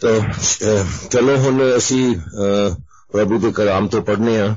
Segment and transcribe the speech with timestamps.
[0.00, 0.20] ਤਾਂ
[1.10, 2.16] ਚਲੋ ਹੁਣ ਅਸੀਂ
[3.12, 4.56] ਪ੍ਰਭੂ ਦੇ ਕਲਾਮ ਤੋਂ ਪੜ੍ਹਨੇ ਆ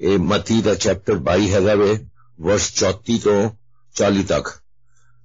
[0.00, 1.92] ਇਹ ਮਤੀ ਦਾ ਚੈਪਟਰ 22 ਹੈਗਾ ਵੇ
[2.38, 3.50] ਵਰਸ 34 ਤੋਂ
[3.96, 4.48] 40 ਤੱਕ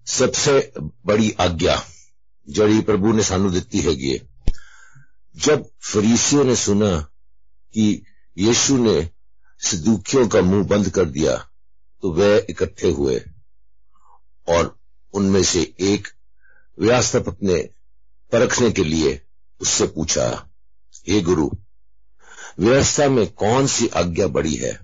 [0.08, 0.62] ਸਭ ਤੋਂ
[1.06, 1.82] ਬੜੀ ਆਗਿਆ
[2.48, 4.20] ਜਿਹੜੀ ਪ੍ਰਭੂ ਨੇ ਸਾਨੂੰ ਦਿੱਤੀ ਹੈਗੀ ਹੈ
[5.36, 6.90] जब फरीसियों ने सुना
[7.74, 8.04] कि
[8.38, 9.10] यीशु ने
[9.62, 11.36] सदुकियों का मुंह बंद कर दिया
[12.04, 13.20] तो वे इकट्ठे हुए
[14.48, 14.76] और
[15.14, 16.08] उनमें से एक
[16.78, 17.58] व्यास्तपक ने
[18.32, 19.20] परखने के लिए
[19.61, 20.49] उससे पूछा,
[21.09, 21.51] हे गुरु,
[22.59, 24.81] व्यवस्था में कौन सी आज्ञा बड़ी है?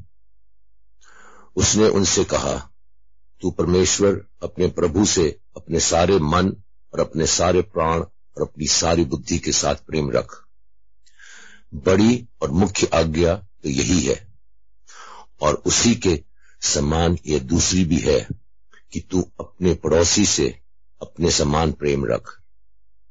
[1.56, 2.70] उसने उनसे कहा,
[3.40, 6.56] तू परमेश्वर अपने प्रभु से अपने सारे मन
[6.94, 10.44] और अपने सारे प्राण और अपनी सारी बुद्धि के साथ प्रेम रख।
[11.74, 14.32] बड़ी और मुख्य आज्ञा तो यही है,
[15.40, 16.24] और उसी के
[16.60, 18.28] समान यह दूसरी भी है
[18.92, 20.60] कि तू अपने पड़ोसी से
[21.02, 22.40] अपने समान प्रेम रख।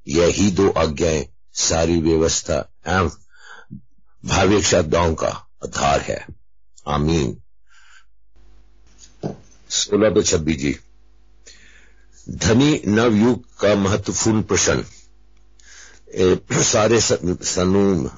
[0.07, 2.56] यही दो आज्ञाएँ सारी व्यवस्था
[2.88, 3.10] एवं
[4.24, 5.28] भाविक श्रद्धाओं का
[5.64, 6.18] आधार है
[6.86, 7.36] आमीन
[9.70, 10.74] सोलह तो छब्बीस जी
[12.26, 14.84] धनी नवयुग का महत्वपूर्ण प्रश्न
[16.62, 18.10] ਸਾਰੇ ਸਾਨੂੰ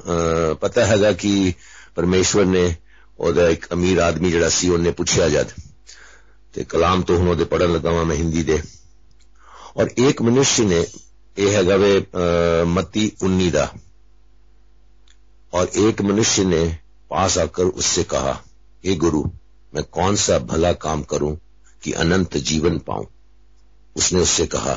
[0.61, 1.53] ਪਤਾ ਹੈਗਾ ਕਿ
[1.95, 2.63] ਪਰਮੇਸ਼ਵਰ ਨੇ
[3.19, 5.49] ਉਹਦਾ ਇੱਕ ਅਮੀਰ ਆਦਮੀ ਜਿਹੜਾ ਸੀ ਉਹਨੇ ਪੁੱਛਿਆ ਜਦ
[6.55, 8.61] ਤੇ ਕਲਾਮ ਤੋਂ ਹੁਣ ਉਹਦੇ ਪੜਨ ਲੱਗਾ ਮੈਂ ਹਿੰਦੀ ਦੇ
[9.77, 10.85] और एक मनुष्य ने
[11.38, 13.66] यह हैगा वे मत्ती उन्नी दा
[15.54, 16.66] और एक मनुष्य ने
[17.10, 18.32] पास आकर उससे कहा,
[18.84, 19.24] हे गुरु,
[19.74, 21.36] मैं कौन सा भला काम करूँ
[21.84, 23.08] कि अनंत जीवन पाऊँ?
[23.96, 24.76] उसने उससे कहा,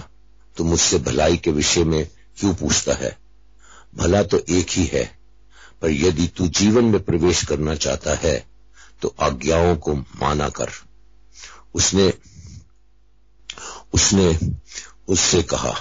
[0.56, 2.05] तू मुझसे भलाई के विषय में
[2.39, 3.17] क्यों पूछता है?
[3.95, 5.05] भला तो एक ही है,
[5.83, 8.37] पर यदि तू जीवन में प्रवेश करना चाहता है
[9.03, 10.70] तो आज्ञाओं को माना कर।
[11.75, 12.12] उसने
[13.95, 14.39] उसने
[15.09, 15.75] उससे कहा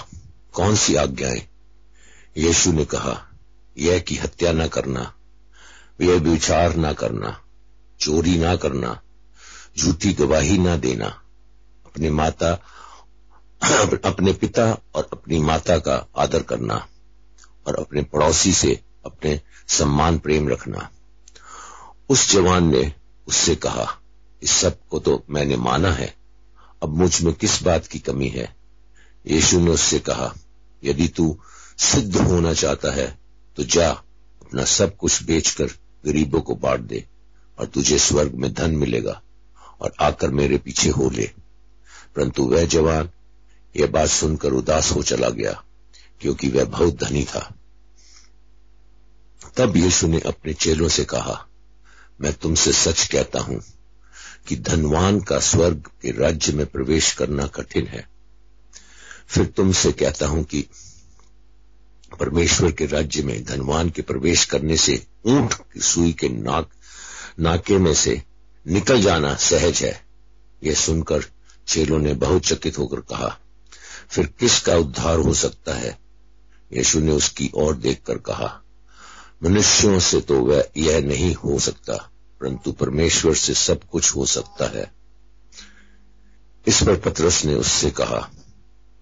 [0.58, 1.48] कौन सी आज्ञाएँ?
[2.36, 3.28] यीशु ने कहा,
[3.78, 5.14] यह कि हत्या ना करना,
[6.00, 7.42] यह विचार ना करना,
[8.00, 9.00] चोरी ना करना,
[9.78, 11.06] झूठी गवाही ना देना,
[11.86, 12.52] अपने माता,
[14.04, 16.86] अपने पिता और अपनी माता का आदर करना,
[17.66, 20.90] और अपने पड़ोसी से अपने सम्मान प्रेम रखना।
[22.08, 22.92] उस जवान ने
[23.28, 23.98] उससे कहा,
[24.42, 26.14] इस सबको तो मैंने माना है,
[26.82, 28.56] अब मुझमें किस बात की कमी है?
[29.26, 30.34] यीशु ने उससे कहा
[30.84, 31.40] यदि तू
[31.78, 33.18] सिद्ध होना चाहता है
[33.56, 35.66] तो जा, अपना सब कुछ बेचकर
[36.06, 37.04] गरीबों को बांट दे
[37.58, 39.22] और तुझे स्वर्ग में धन मिलेगा
[39.80, 41.30] और आकर मेरे पीछे हो ले।
[42.16, 43.10] परंतु वह जवान,
[43.76, 45.62] यह बात सुनकर उदास हो चला गया,
[46.20, 47.54] क्योंकि वह बहुत धनी था।
[49.56, 51.46] तब यीशु ने अपने चेलों से कहा,
[52.20, 53.62] मैं तुमसे सच कहता हूँ
[54.48, 58.17] कि धनवान का स्वर्ग के राज्य में प्रवेश करना कठिन है।
[59.28, 60.68] फिर तुमसे कहता हूँ कि
[62.20, 66.70] परमेश्वर के राज्य में धनवान के प्रवेश करने से ऊँट की सुई के नाक,
[67.40, 68.22] नाके में से
[68.66, 70.06] निकल जाना सहज है।
[70.64, 71.24] यह सुनकर
[71.68, 73.38] चेलों ने बहुत चकित होकर कहा,
[74.08, 75.98] फिर किसका उद्धार हो सकता है?
[76.72, 78.62] यीशु ने उसकी ओर देखकर कहा,
[79.42, 81.94] मनुष्यों से तो वह यह नहीं हो सकता,
[82.40, 84.92] परंतु परमेश्वर से सब कुछ हो सकता है।
[86.66, 88.30] इस पर पत्रस ने उससे कहा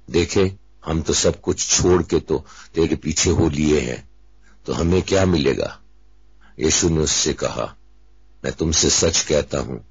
[0.09, 0.53] देखे,
[0.84, 2.44] हम तो सब कुछ छोड़ के तो
[2.75, 4.09] तेरे पीछे हो लिए हैं
[4.67, 5.78] तो हमें क्या मिलेगा?
[6.59, 7.75] यीशु ने उससे कहा,
[8.44, 9.84] मैं तुमसे सच कहता हूँ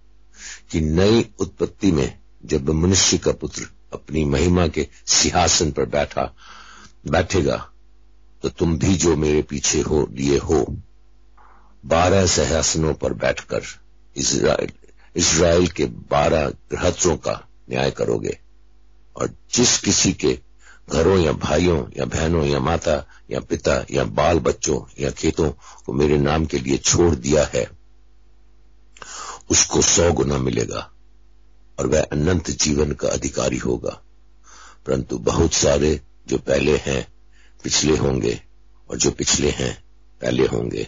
[0.72, 6.34] कि नई उत्पत्ति में जब मनुष्य का पुत्र अपनी महिमा के सिंहासन पर बैठा,
[7.08, 7.58] बैठेगा
[8.44, 10.66] तो तुम भी जो मेरे पीछे हो, लिए हो।
[11.86, 13.62] बारह सिंहासनों पर बैठकर
[14.16, 14.72] इसराइल
[15.16, 17.40] इसराइल के बारह गृहत्रों का
[17.70, 18.38] न्याय करोगे।
[19.16, 20.40] और जिस किसी के
[20.92, 25.52] घरों या भाइयों या बहनों या माता या पिता या बाल बच्चों या खेतों
[25.86, 27.70] को मेरे नाम के लिए छोड़ दिया है,
[29.50, 30.92] उसको सौ गुना मिलेगा
[31.80, 34.02] और वह अनंत जीवन का अधिकारी होगा।
[34.86, 37.08] परंतु बहुत सारे जो पहले हैं,
[37.64, 38.42] पिछले होंगे
[38.90, 39.84] और जो पिछले हैं,
[40.22, 40.88] पहले होंगे।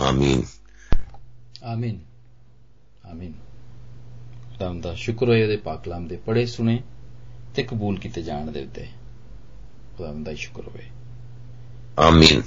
[0.00, 0.44] आमीन।
[1.64, 2.02] आमीन।
[3.10, 6.84] आमीन। शुक्र पाकलाम दे पढ़े, सुने।
[7.55, 8.87] ਤੇ ਕਬੂਲ ਕੀਤੇ ਜਾਣ ਦੇ ਉੱਤੇ
[9.97, 10.83] ਖੁਦਾਵੰਦ ਦਾ ਸ਼ੁਕਰ ਹੋਵੇ
[12.07, 12.41] आमीन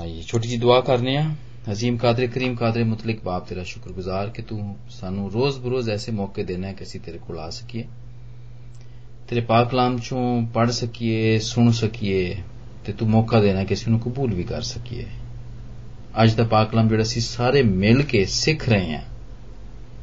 [0.00, 1.34] ਹਾਂਜੀ ਛੋਟੀ ਜੀ ਦੁਆ ਕਰਨੇ ਆ
[1.72, 6.44] ਅਜ਼ੀਮ ਕਾਦਰ ਕਰੀਮ ਕਾਦਰ ਮੁਤਲਕ ਬਾਪ ਤੇਰਾ ਸ਼ੁਕਰਗੁਜ਼ਾਰ ਕਿ ਤੂੰ ਸਾਨੂੰ ਰੋਜ਼ ਬਰੋਜ਼ ਐਸੇ ਮੌਕੇ
[6.44, 7.84] ਦੇਣਾ ਹੈ ਕਿ ਅਸੀਂ ਤੇਰੇ ਕੋਲ ਆ ਸਕੀਏ
[9.28, 12.36] ਤੇਰੇ ਪਾਕ ਕਲਾਮ ਚੋਂ ਪੜ ਸਕੀਏ ਸੁਣ ਸਕੀਏ
[12.84, 15.06] ਤੇ ਤੂੰ ਮੌਕਾ ਦੇਣਾ ਕਿ ਅਸੀਂ ਉਹਨੂੰ ਕਬੂਲ ਵੀ ਕਰ ਸਕੀਏ
[16.22, 19.02] ਅੱਜ ਦਾ ਪਾਕ ਕਲਾਮ ਜਿਹੜਾ ਅਸੀਂ ਸਾਰੇ ਮਿਲ ਕੇ ਸਿੱਖ ਰਹੇ ਹਾਂ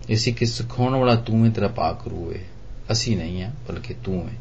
[0.10, 2.44] ਇਸੇ ਕਿ ਸਿਖਾਉਣ ਵਾਲਾ ਤੂੰ ਹੈ ਤੇਰਾ ਪਾਕ ਰੂਹ ਹੈ
[2.93, 4.35] ਅਸੀਂ ਨਹੀਂ ਆ ਬਲਕਿ ਤੂੰ ਹੈ।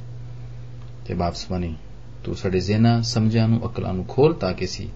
[1.05, 1.75] ਤੇ ਬਾਪ ਸਮਾਨੀ
[2.23, 4.89] ਤੂੰ ਸਾਡੇ ਜ਼ਿਹਨਾਂ ਸਮਝਾਂ ਨੂੰ, ਅਕਲਾਂ ਨੂੰ ਖੋਲ ਤਾਂ ਕਿ ਅਸੀਂ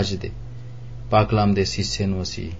[0.00, 0.30] ਅੱਜ ਦੇ
[1.10, 2.50] ਪਾਕਲਾਮ ਦੇ ਸੀਸੇ ਨੂੰ ਅਸੀਂ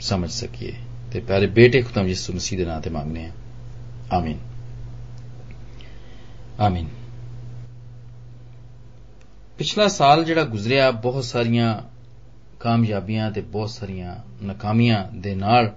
[0.00, 0.72] ਸਮਝ ਸਕੀਏ।
[1.12, 3.30] ਤੇ ਪਿਆਰੇ ਬੇਟੇ, ਖੁਦਾਮ ਯਿਸੂ ਮਸੀਹ ਦੇ ਨਾਂ ਤੇ ਮੰਗਨੇ ਆ
[4.12, 4.38] ਆਮੀਨ।
[6.60, 6.88] ਆਮੀਨ।
[9.58, 11.82] ਪਿਛਲਾ ਸਾਲ ਜਿਹੜਾ ਗੁਜ਼ਰਿਆ, ਬਹੁਤ ਸਾਰੀਆਂ
[12.60, 15.76] ਕਾਮਯਾਬੀਆਂ ਤੇ ਬਹੁਤ ਸਾਰੀਆਂ ਨਾਕਾਮੀਆਂ ਦੇ ਨਾਲ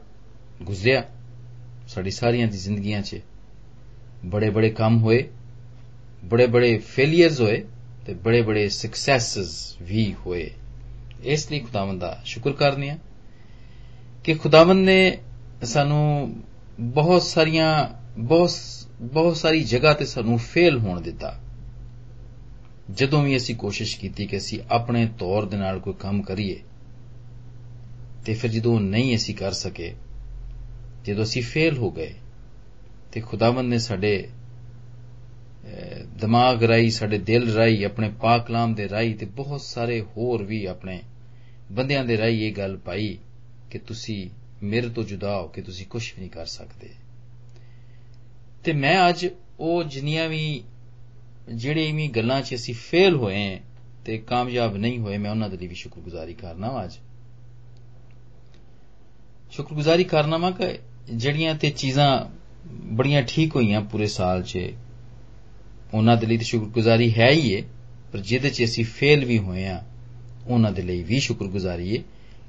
[0.61, 1.03] ਗੁਜ਼ਰਿਆ।
[1.87, 3.21] ਸਾਡੀ ਸਾਰੀਆਂ ਦੀ ਜ਼ਿੰਦਗੀਆਂ 'ਚ
[4.25, 5.23] ਬੜੇ ਬੜੇ ਕੰਮ ਹੋਏ
[6.25, 7.63] ਬੜੇ ਬੜੇ ਫੇਲਿਅਰਸ ਹੋਏ
[8.05, 10.49] ਤੇ ਬੜੇ ਬੜੇ ਸਕਸੈਸਸ ਵੀ ਹੋਏ
[11.23, 12.97] ਇਸ ਲਈ ਖੁਦਾਵੰਦ ਦਾ ਸ਼ੁਕਰ ਕਰਨੇ ਆ
[14.23, 15.17] ਕਿ ਖੁਦਾਵੰਦ ਨੇ
[15.63, 16.35] ਸਾਨੂੰ
[16.79, 17.87] ਬਹੁਤ ਸਾਰੀਆਂ
[18.19, 18.51] ਬਹੁਤ
[19.01, 21.39] ਬਹੁਤ ਸਾਰੀ ਜਗ੍ਹਾ ਤੇ ਸਾਨੂੰ ਫੇਲ ਹੋਣ ਦਿੱਤਾ
[22.91, 26.59] ਜਦੋਂ ਵੀ ਅਸੀਂ ਕੋਸ਼ਿਸ਼ ਕੀਤੀ ਕਿ ਅਸੀਂ ਆਪਣੇ ਤੌਰ ਦੇ ਨਾਲ ਕੋਈ ਕੰਮ ਕਰੀਏ
[28.25, 29.93] ਤੇ ਫਿਰ ਜਦੋਂ ਨਹੀਂ ਅਸੀਂ ਕਰ ਸਕੇ
[31.05, 32.13] ਜਦੋਂ ਅਸੀਂ ਫੇਲ ਹੋ ਗਏ
[33.11, 34.29] ਤੇ ਖੁਦਾਵੰਦ ਨੇ ਸਾਡੇ
[36.15, 40.65] ਦਿਮਾਗ ਰਾਈ ਸਾਡੇ ਦਿਲ ਰਾਈ ਆਪਣੇ ਪਾਕ ਕਲਾਮ ਦੇ ਰਾਈ ਤੇ ਬਹੁਤ ਸਾਰੇ ਹੋਰ ਵੀ
[40.65, 41.01] ਆਪਣੇ
[41.71, 43.17] ਬੰਦਿਆਂ ਦੇ ਰਾਈ ਇਹ ਗੱਲ ਪਾਈ
[43.71, 44.29] ਕਿ ਤੁਸੀਂ
[44.63, 46.89] ਮੇਰੇ ਤੋਂ ਜੁਦਾ ਹੋ ਕੇ ਤੁਸੀਂ ਕੁਝ ਵੀ ਨਹੀਂ ਕਰ ਸਕਦੇ।
[48.63, 49.27] ਤੇ ਮੈਂ ਅੱਜ
[49.59, 50.63] ਉਹ ਜਿੰਨੀਆਂ ਵੀ
[51.53, 53.59] ਜਿਹੜੇ ਵੀ ਗੱਲਾਂ 'ਚ ਅਸੀਂ ਫੇਲ ਹੋਏ
[54.05, 56.91] ਤੇ ਕਾਮਯਾਬ ਨਹੀਂ ਹੋਏ, ਮੈਂ ਉਹਨਾਂ ਦੇ ਲਈ ਵੀ ਸ਼ੁਕਰਗੁਜ਼ਾਰੀ ਕਰਨਾ ਅੱਜ।
[59.51, 60.79] ਸ਼ੁਕਰਗੁਜ਼ਾਰੀ ਕਰਨਾ ਵਾ ਕਿ
[61.13, 64.59] ਜਿਹੜੀਆਂ ਤੇ ਚੀਜ਼ਾਂ ਬੜੀਆਂ ਠੀਕ ਹੋਈਆਂ ਪੂਰੇ ਸਾਲ 'ਚ।
[65.93, 67.63] ਉਹਨਾਂ ਦੇ ਲਈ ਤੇ ਸ਼ੁਕਰਗੁਜ਼ਾਰੀ ਹੈ ਹੀ ਏ,
[68.11, 69.83] ਪਰ ਜਿਹਦੇ 'ਚ ਅਸੀਂ ਫੇਲ ਵੀ ਹੋਏ ਆ
[70.47, 72.03] ਉਹਨਾਂ ਦੇ ਲਈ ਵੀ ਸ਼ੁਕਰਗੁਜ਼ਾਰੀ ਏ।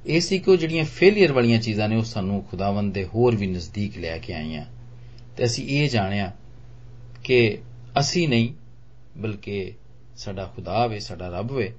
[0.06, 4.18] ਇਸੇ ਕੋ ਜਿਹੜੀਆਂ ਫੇਲਿਅਰ ਵਾਲੀਆਂ ਚੀਜ਼ਾਂ ਨੇ, ਉਹ ਸਾਨੂੰ ਖੁਦਾਵੰਦ ਦੇ ਹੋਰ ਵੀ ਨਜ਼ਦੀਕ ਲੈ
[4.18, 4.66] ਕੇ ਆਈਆਂ।
[5.36, 6.32] ਤੇ ਅਸੀਂ ਇਹ ਜਾਣਿਆ
[7.24, 7.58] ਕਿ
[8.00, 8.52] ਅਸੀਂ ਨਹੀਂ,
[9.18, 9.72] ਬਲਕਿ
[10.16, 11.74] ਸਾਡਾ ਖੁਦਾ ਵੇ, ਸਾਡਾ ਰੱਬ ਵੇ,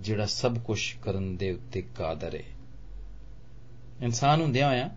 [0.00, 2.42] ਜਿਹੜਾ ਸਭ ਕੁਝ ਕਰਨ ਦੇ ਉੱਤੇ ਕਾਦਰ ਹੈ
[4.02, 4.90] ਇਨਸਾਨ ਹੁੰਦਿਆਂ ਹੋਇਆ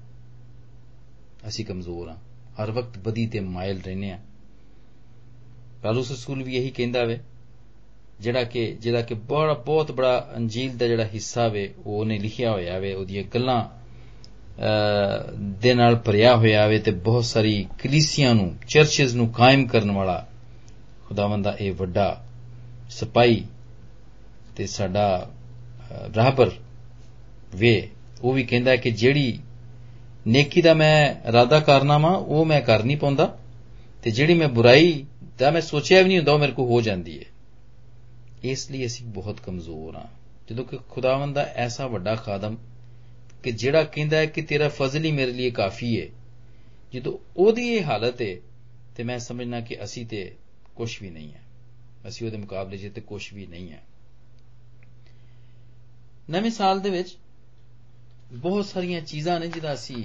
[1.48, 2.18] ਅਸੀਂ ਕਮਜ਼ੋਰ ਹਾਂ।
[2.62, 4.20] ਹਰ ਵਕਤ ਬਦੀ ਤੇ ਮਾਇਲ ਰਹਿੰਦੇ ਆ
[5.84, 7.20] ਪਾਲੂਸ ਰਸੂਲ ਵੀ ਇਹੀ ਕਹਿੰਦਾ ਵੇ,
[8.20, 12.52] ਜਿਹੜਾ ਕਿ ਜਿਹੜਾ ਕਿ ਬੜਾ ਬਹੁਤ ਬੜਾ ਅੰਜੀਲ ਦਾ ਜਿਹੜਾ ਹਿੱਸਾ ਵੇ ਉਹ ਉਹਨੇ ਲਿਖਿਆ
[12.52, 13.64] ਹੋਇਆ ਵੇ, ਉਹਦੀਆਂ ਗੱਲਾਂ
[15.60, 20.26] ਦੇ ਨਾਲ ਭਰਿਆ ਹੋਇਆ ਵੇ ਤੇ ਬਹੁਤ ਸਾਰੀ ਕਲੀਸੀਆਂ ਨੂੰ, ਚਰਚਸ ਨੂੰ ਕਾਇਮ ਕਰਨ ਵਾਲਾ
[21.08, 22.24] ਖੁਦਾਵੰਦ ਦਾ ਇਹ ਵੱਡਾ
[22.90, 23.44] ਸਿਪਾਈ
[24.56, 25.30] ਤੇ ਸਾਡਾ
[26.16, 26.52] ਰਾਹਬਰ
[27.56, 27.90] ਵੇ,
[28.22, 29.40] ਉਹ ਵੀ ਕਹਿੰਦਾ ਕਿ ਜਿਹੜੀ
[30.28, 33.40] ਨੇਕੀ ਦਾ ਮੈਂ ਇਰਾਦਾ ਕਰਨਾ ਵਾ, ਉਹ ਮੈਂ ਕਰ ਨਹੀਂ ਪਾਉਂਦਾ।
[34.04, 35.06] ਤੇ ਜਿਹੜੀ ਮੈਂ ਬੁਰਾਈ
[35.40, 37.26] ਦਾ ਮੈਂ ਸੋਚਿਆ ਵੀ ਨਹੀਂ ਹੁੰਦਾ, ਉਹ ਮੇਰੇ ਕੋ ਹੋ ਜਾਂਦੀ ਹੈ।
[38.44, 40.08] ਇਸ ਲਈ ਅਸੀਂ ਬਹੁਤ ਕਮਜ਼ੋਰ ਹਾਂ।
[40.52, 42.58] ਜਦੋਂ ਕਿ ਖੁਦਾਵੰਦ ਦਾ ਐਸਾ ਵੱਡਾ ਖਾਦਮ
[43.44, 46.08] ਕਿ ਜਿਹੜਾ ਕਹਿੰਦਾ ਹੈ ਕਿ ਤੇਰਾ ਫਜ਼ਲ ਹੀ ਮੇਰੇ ਲਈ ਕਾਫੀ ਹੈ,
[46.94, 48.36] ਜਦੋਂ ਉਹਦੀ ਇਹ ਹਾਲਤ ਹੈ,
[48.96, 50.36] ਤੇ ਮੈਂ ਸਮਝਣਾ ਕਿ ਅਸੀਂ ਤੇ
[50.76, 51.42] ਕੁਝ ਵੀ ਨਹੀਂ ਹੈ।
[52.08, 53.84] ਅਸੀਂ ਉਹਦੇ ਮੁਕਾਬਲੇ 'ਚ ਤੇ ਕੁਝ ਵੀ ਨਹੀਂ ਹੈ।
[56.30, 57.18] ਨਵੇਂ ਸਾਲ ਦੇ ਵਿੱਚ
[58.32, 60.04] ਬਹੁਤ ਸਾਰੀਆਂ ਚੀਜ਼ਾਂ ਨੇ ਜਿਹਦਾ ਅਸੀਂ,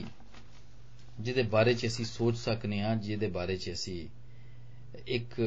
[1.21, 4.07] ਜਿਹਦੇ ਬਾਰੇ 'ਚ ਅਸੀਂ ਸੋਚ ਸਕਨੇ ਆ, ਜਿਹਦੇ ਬਾਰੇ 'ਚ ਅਸੀਂ
[5.07, 5.39] ਇੱਕ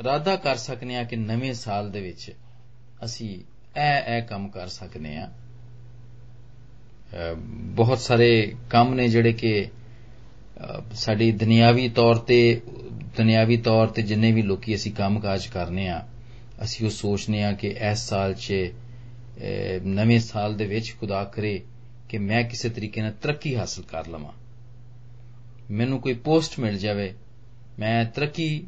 [0.00, 2.30] ਇਰਾਦਾ ਕਰ ਸਕਨੇ ਆ ਕਿ ਨਵੇਂ ਸਾਲ ਦੇ ਵਿੱਚ
[3.04, 3.28] ਅਸੀਂ
[3.76, 5.30] ਇਹ ਇਹ ਕੰਮ ਕਰ ਸਕਨੇ ਆ।
[7.76, 9.68] ਬਹੁਤ ਸਾਰੇ ਕੰਮ ਨੇ ਜਿਹੜੇ ਕਿ
[10.94, 12.60] ਸਾਡੀ ਦੁਨਿਆਵੀ ਤੌਰ ਤੇ,
[13.16, 16.06] ਦੁਨਿਆਵੀ ਤੌਰ ਤੇ ਜਿੰਨੇ ਵੀ ਲੋਕੀ ਅਸੀਂ ਕੰਮਕਾਜ ਕਰਨੇ ਆ,
[16.64, 18.52] ਅਸੀਂ ਉਹ ਸੋਚਨੇ ਆ ਕਿ ਇਸ ਸਾਲ 'ਚ
[19.84, 21.60] ਨਵੇਂ ਸਾਲ ਦੇ ਵਿੱਚ ਖੁਦਾ ਕਰੇ
[22.08, 24.32] ਕਿ ਮੈਂ ਕਿਸੇ ਤਰੀਕੇ ਨਾਲ ਤਰੱਕੀ ਹਾਸਲ ਕਰ ਲਵਾਂ।
[25.70, 27.14] ਮੈਨੂੰ ਕੋਈ ਪੋਸਟ ਮਿਲ ਜਾਵੇ,
[27.78, 28.66] ਮੈਂ ਤਰੱਕੀ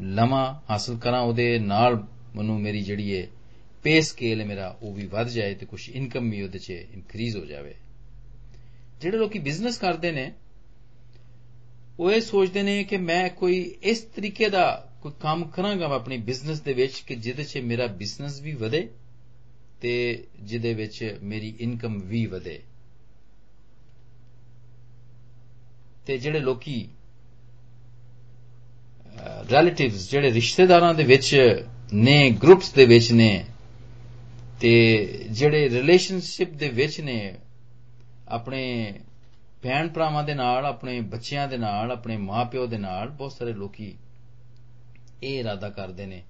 [0.00, 2.06] ਲਵਾਂ, ਹਾਸਲ ਕਰਾਂ, ਉਹਦੇ ਨਾਲ
[2.36, 3.26] ਮੈਨੂੰ ਮੇਰੀ ਜਿਹੜੀ ਹੈ
[3.82, 7.36] ਪੇ ਸਕੇਲ ਹੈ ਮੇਰਾ, ਉਹ ਵੀ ਵੱਧ ਜਾਏ ਤੇ ਕੁਝ ਇਨਕਮ ਵੀ ਉਹਦੇ 'ਚ ਇਨਕਰੀਜ਼
[7.36, 7.74] ਹੋ ਜਾਵੇ।
[9.00, 10.32] ਜਿਹੜੇ ਲੋਕੀ ਬਿਜ਼ਨਸ ਕਰਦੇ ਨੇ,
[11.98, 16.60] ਉਹ ਇਹ ਸੋਚਦੇ ਨੇ ਕਿ ਮੈਂ ਕੋਈ ਇਸ ਤਰੀਕੇ ਦਾ ਕੋਈ ਕੰਮ ਕਰਾਂਗਾ ਆਪਣੀ ਬਿਜ਼ਨਸ
[16.60, 18.90] ਦੇ ਵਿੱਚ ਕਿ ਜਿਹਦੇ 'ਚ ਮੇਰਾ ਬਿਜ਼ਨਸ ਵੀ ਵਧੇ।
[19.84, 22.62] ਤੇ ਜਿਹਦੇ ਵਿੱਚ ਮੇਰੀ ਇਨਕਮ ਵੀ ਵਧੇ।
[26.06, 26.88] ਤੇ ਜਿਹੜੇ ਲੋਕੀ
[29.50, 31.36] ਰਿਲੇਟਿਵਸ ਜਿਹੜੇ ਰਿਸ਼ਤੇਦਾਰਾਂ ਦੇ ਵਿੱਚ
[31.94, 33.44] ਨੇ ਗਰੁੱਪਸ ਦੇ ਵਿੱਚ ਨੇ,
[34.60, 34.74] ਤੇ
[35.30, 37.34] ਜਿਹੜੇ ਰਿਲੇਸ਼ਨਸ਼ਿਪ ਦੇ ਵਿੱਚ ਨੇ,
[38.28, 38.94] ਆਪਣੇ
[39.62, 43.94] ਭੈਣ ਭਰਾਵਾਂ ਦੇ ਨਾਲ, ਆਪਣੇ ਬੱਚਿਆਂ ਦੇ ਨਾਲ, ਆਪਣੇ ਮਾਪਿਓ ਦੇ ਨਾਲ, ਬਹੁਤ ਸਾਰੇ ਲੋਕੀ
[45.22, 46.22] ਇਹ ਇਰਾਦਾ ਕਰਦੇ ਨੇ।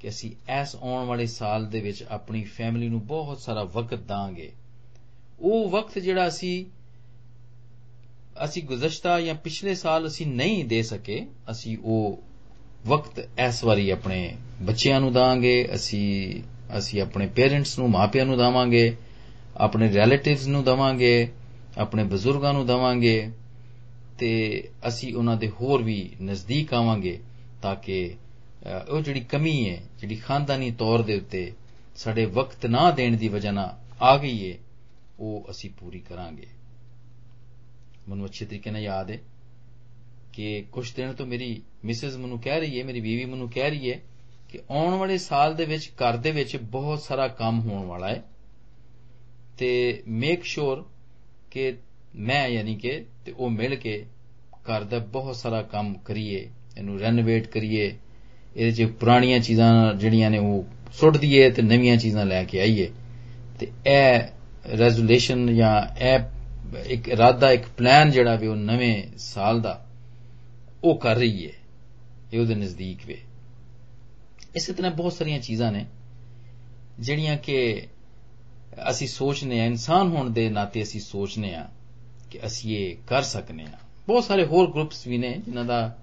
[0.00, 4.52] ਕਿ ਅਸੀਂ ਇਸ ਆਉਣ ਵਾਲੇ ਸਾਲ ਦੇ ਵਿੱਚ ਆਪਣੀ ਫੈਮਿਲੀ ਨੂੰ ਬਹੁਤ ਸਾਰਾ ਵਕਤ ਦਾਂਗੇ।
[5.40, 6.64] ਉਹ ਵਕਤ ਜਿਹੜਾ ਅਸੀਂ
[8.44, 12.22] ਅਸੀਂ ਗੁਜ਼ਸ਼ਤਾ ਜਾਂ ਪਿਛਲੇ ਸਾਲ ਅਸੀਂ ਨਹੀਂ ਦੇ ਸਕੇ, ਅਸੀਂ ਉਹ
[12.86, 16.42] ਵਕਤ ਇਸ ਵਾਰੀ ਆਪਣੇ ਬੱਚਿਆਂ ਨੂੰ ਦਾਂਗੇ, ਅਸੀਂ
[16.78, 18.96] ਅਸੀਂ ਆਪਣੇ ਪੇਰੈਂਟਸ ਨੂੰ ਮਾਪਿਆਂ ਨੂੰ ਦਵਾਂਗੇ,
[19.56, 21.28] ਆਪਣੇ ਰਿਲੇਟਿਵਸ ਨੂੰ ਦਵਾਂਗੇ,
[21.78, 23.30] ਆਪਣੇ ਬਜ਼ੁਰਗਾਂ ਨੂੰ ਦਵਾਂਗੇ
[24.18, 27.18] ਤੇ ਅਸੀਂ ਉਹਨਾਂ ਦੇ ਹੋਰ ਵੀ ਨਜ਼ਦੀਕ ਆਵਾਂਗੇ
[27.62, 28.16] ਤਾਂ ਕਿ
[28.62, 31.52] ਉਹ ਜਿਹੜੀ ਕਮੀ ਹੈ, ਜਿਹੜੀ ਖਾਨਦਾਨੀ ਤੌਰ ਦੇ ਉੱਤੇ
[31.96, 34.58] ਸਾਡੇ ਵਕਤ ਨਾ ਦੇਣ ਦੀ ਵਜ੍ਹਾ ਨਾਲ ਆ ਗਈ ਹੈ,
[35.18, 36.46] ਉਹ ਅਸੀਂ ਪੂਰੀ ਕਰਾਂਗੇ।
[38.08, 39.18] ਮੈਨੂੰ ਅੱਛੇ ਤਰੀਕੇ ਨਾਲ ਯਾਦ ਹੈ
[40.32, 43.90] ਕਿ ਕੁਝ ਦਿਨ ਤੋਂ ਮੇਰੀ ਮਿਸਿਸ ਮੈਨੂੰ ਕਹਿ ਰਹੀ ਹੈ, ਮੇਰੀ ਬੀਵੀ ਮੈਨੂੰ ਕਹਿ ਰਹੀ
[43.92, 43.98] ਹੈ
[44.48, 48.22] ਕਿ ਆਉਣ ਵਾਲੇ ਸਾਲ ਦੇ ਵਿੱਚ, ਘਰ ਦੇ ਵਿੱਚ ਬਹੁਤ ਸਾਰਾ ਕੰਮ ਹੋਣ ਵਾਲਾ ਹੈ।
[49.58, 50.88] ਤੇ ਮੇਕ ਸ਼ੋਰ
[51.50, 51.76] ਕਿ
[52.14, 54.06] ਮੈਂ ਯਾਨੀ ਕਿ ਤੇ ਉਹ ਮਿਲ ਕੇ
[54.52, 56.48] ਘਰ ਦਾ ਬਹੁਤ ਸਾਰਾ ਕੰਮ ਕਰੀਏ,
[56.78, 57.96] ਇਹਨੂੰ ਰੈਨੋਵੇਟ ਕਰੀਏ
[58.56, 62.90] ਇਹਦੇ 'ਚ ਪੁਰਾਣੀਆਂ ਚੀਜ਼ਾਂ ਜਿਹੜੀਆਂ ਨੇ ਉਹ ਸੁੱਟ ਦਈਏ ਤੇ ਨਵੀਆਂ ਚੀਜ਼ਾਂ ਲੈ ਕੇ ਆਈਏ।
[63.58, 64.20] ਤੇ ਇਹ
[64.78, 66.20] ਰੈਜ਼ੋਲੂਸ਼ਨ ਜਾਂ ਇਹ
[66.86, 69.86] ਇੱਕ ਇਰਾਦਾ, ਇੱਕ ਪਲਾਨ ਜਿਹੜਾ ਵੀ ਉਹ ਨਵੇਂ ਸਾਲ ਦਾ,
[70.84, 71.52] ਉਹ ਕਰ ਰਹੀ ਹੈ।
[72.32, 73.18] ਇਹ ਉਹਦੇ ਨਜ਼ਦੀਕ ਵੇ।
[74.56, 75.86] ਇਸੇ ਤਰ੍ਹਾਂ ਬਹੁਤ ਸਾਰੀਆਂ ਚੀਜ਼ਾਂ ਨੇ
[77.00, 77.86] ਜਿਹੜੀਆਂ ਕਿ
[78.90, 81.68] ਅਸੀਂ ਸੋਚਨੇ ਆ ਇਨਸਾਨ ਹੋਣ ਦੇ ਨਾਤੇ ਅਸੀਂ ਸੋਚਨੇ ਆ
[82.30, 85.96] ਕਿ ਅਸੀਂ ਇਹ ਕਰ ਸਕਨੇ ਆ ਬਹੁਤ ਸਾਰੇ ਹੋਰ ਗਰੁੱਪਸ ਵੀ ਨੇ ਜਿਨ੍ਹਾਂ ਦਾ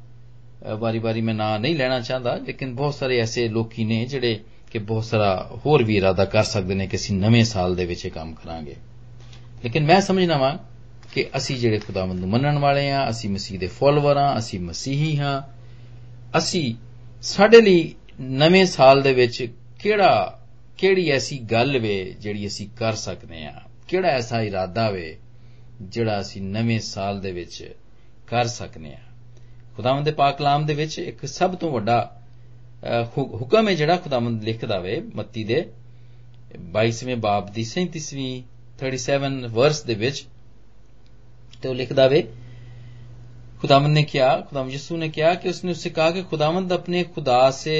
[0.65, 4.39] ਵਾਰੀ-ਵਾਰੀ ਮੈਂ ਨਾਂ ਨਹੀਂ ਲੈਣਾ ਚਾਹੁੰਦਾ, ਲੇਕਿਨ ਬਹੁਤ ਸਾਰੇ ਐਸੇ ਲੋਕੀ ਨੇ ਜਿਹੜੇ
[4.71, 8.05] ਕਿ ਬਹੁਤ ਸਾਰਾ ਹੋਰ ਵੀ ਇਰਾਦਾ ਕਰ ਸਕਦੇ ਨੇ ਕਿ ਅਸੀਂ ਨਵੇਂ ਸਾਲ ਦੇ ਵਿੱਚ
[8.05, 8.75] ਇਹ ਕੰਮ ਕਰਾਂਗੇ।
[9.63, 10.57] ਲੇਕਿਨ ਮੈਂ ਸਮਝਣਾ ਵਾਂ
[11.13, 15.17] ਕਿ ਅਸੀਂ ਜਿਹੜੇ ਖੁਦਾਵੰਦ ਨੂੰ ਮੰਨਣ ਵਾਲੇ ਆ ਅਸੀਂ ਮਸੀਹ ਦੇ ਫਾਲੋਅਰ ਆ ਅਸੀਂ ਮਸੀਹੀ
[15.17, 15.41] ਹਾਂ,
[16.37, 16.75] ਅਸੀਂ
[17.21, 19.47] ਸਾਡੇ ਲਈ ਨਵੇਂ ਸਾਲ ਦੇ ਵਿੱਚ
[19.79, 20.39] ਕਿਹੜਾ,
[20.77, 25.17] ਕਿਹੜੀ ਐਸੀ ਗੱਲ ਵੇ ਜਿਹੜੀ ਅਸੀਂ ਕਰ ਸਕਦੇ ਆ ਕਿਹੜਾ ਐਸਾ ਇਰਾਦਾ ਵੇ
[25.81, 27.75] ਜਿਹੜਾ ਅਸੀਂ ਨਵੇਂ ਸਾਲ ਦੇ ਵਿੱਚ
[28.27, 29.06] ਕਰ ਸਕਨੇ ਆ
[29.76, 31.98] ਖੁਦਾਵੰਦ ਦੇ ਪਾਕ ਕਲਾਮ ਦੇ ਵਿੱਚ ਇੱਕ ਸਭ ਤੋਂ ਵੱਡਾ
[33.18, 35.64] ਹੁਕਮ ਹੈ ਜਿਹੜਾ ਖੁਦਾਵੰਦ ਲਿਖਦਾ ਵੇ ਮੱਤੀ ਦੇ
[36.74, 38.42] 22ਵੇਂ ਬਾਬ ਦੀ 37ਵੀਂ
[38.78, 40.24] 37 ਵਰਸ ਦੇ ਵਿੱਚ
[41.62, 42.26] ਤੇ ਉਹ ਲਿਖਦਾ ਵੇ
[43.62, 47.50] खुदावंद ने किया खुदावंद यीशु ने किया कि उसने उससे कहा कि खुदावंद अपने खुदा
[47.52, 47.74] से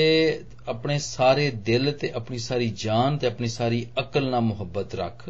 [0.69, 5.29] अपने सारे दिल ते अपनी सारी जान ते अपनी सारी अकल ਨਾਲ ਮੁਹੱਬਤ ਰੱਖ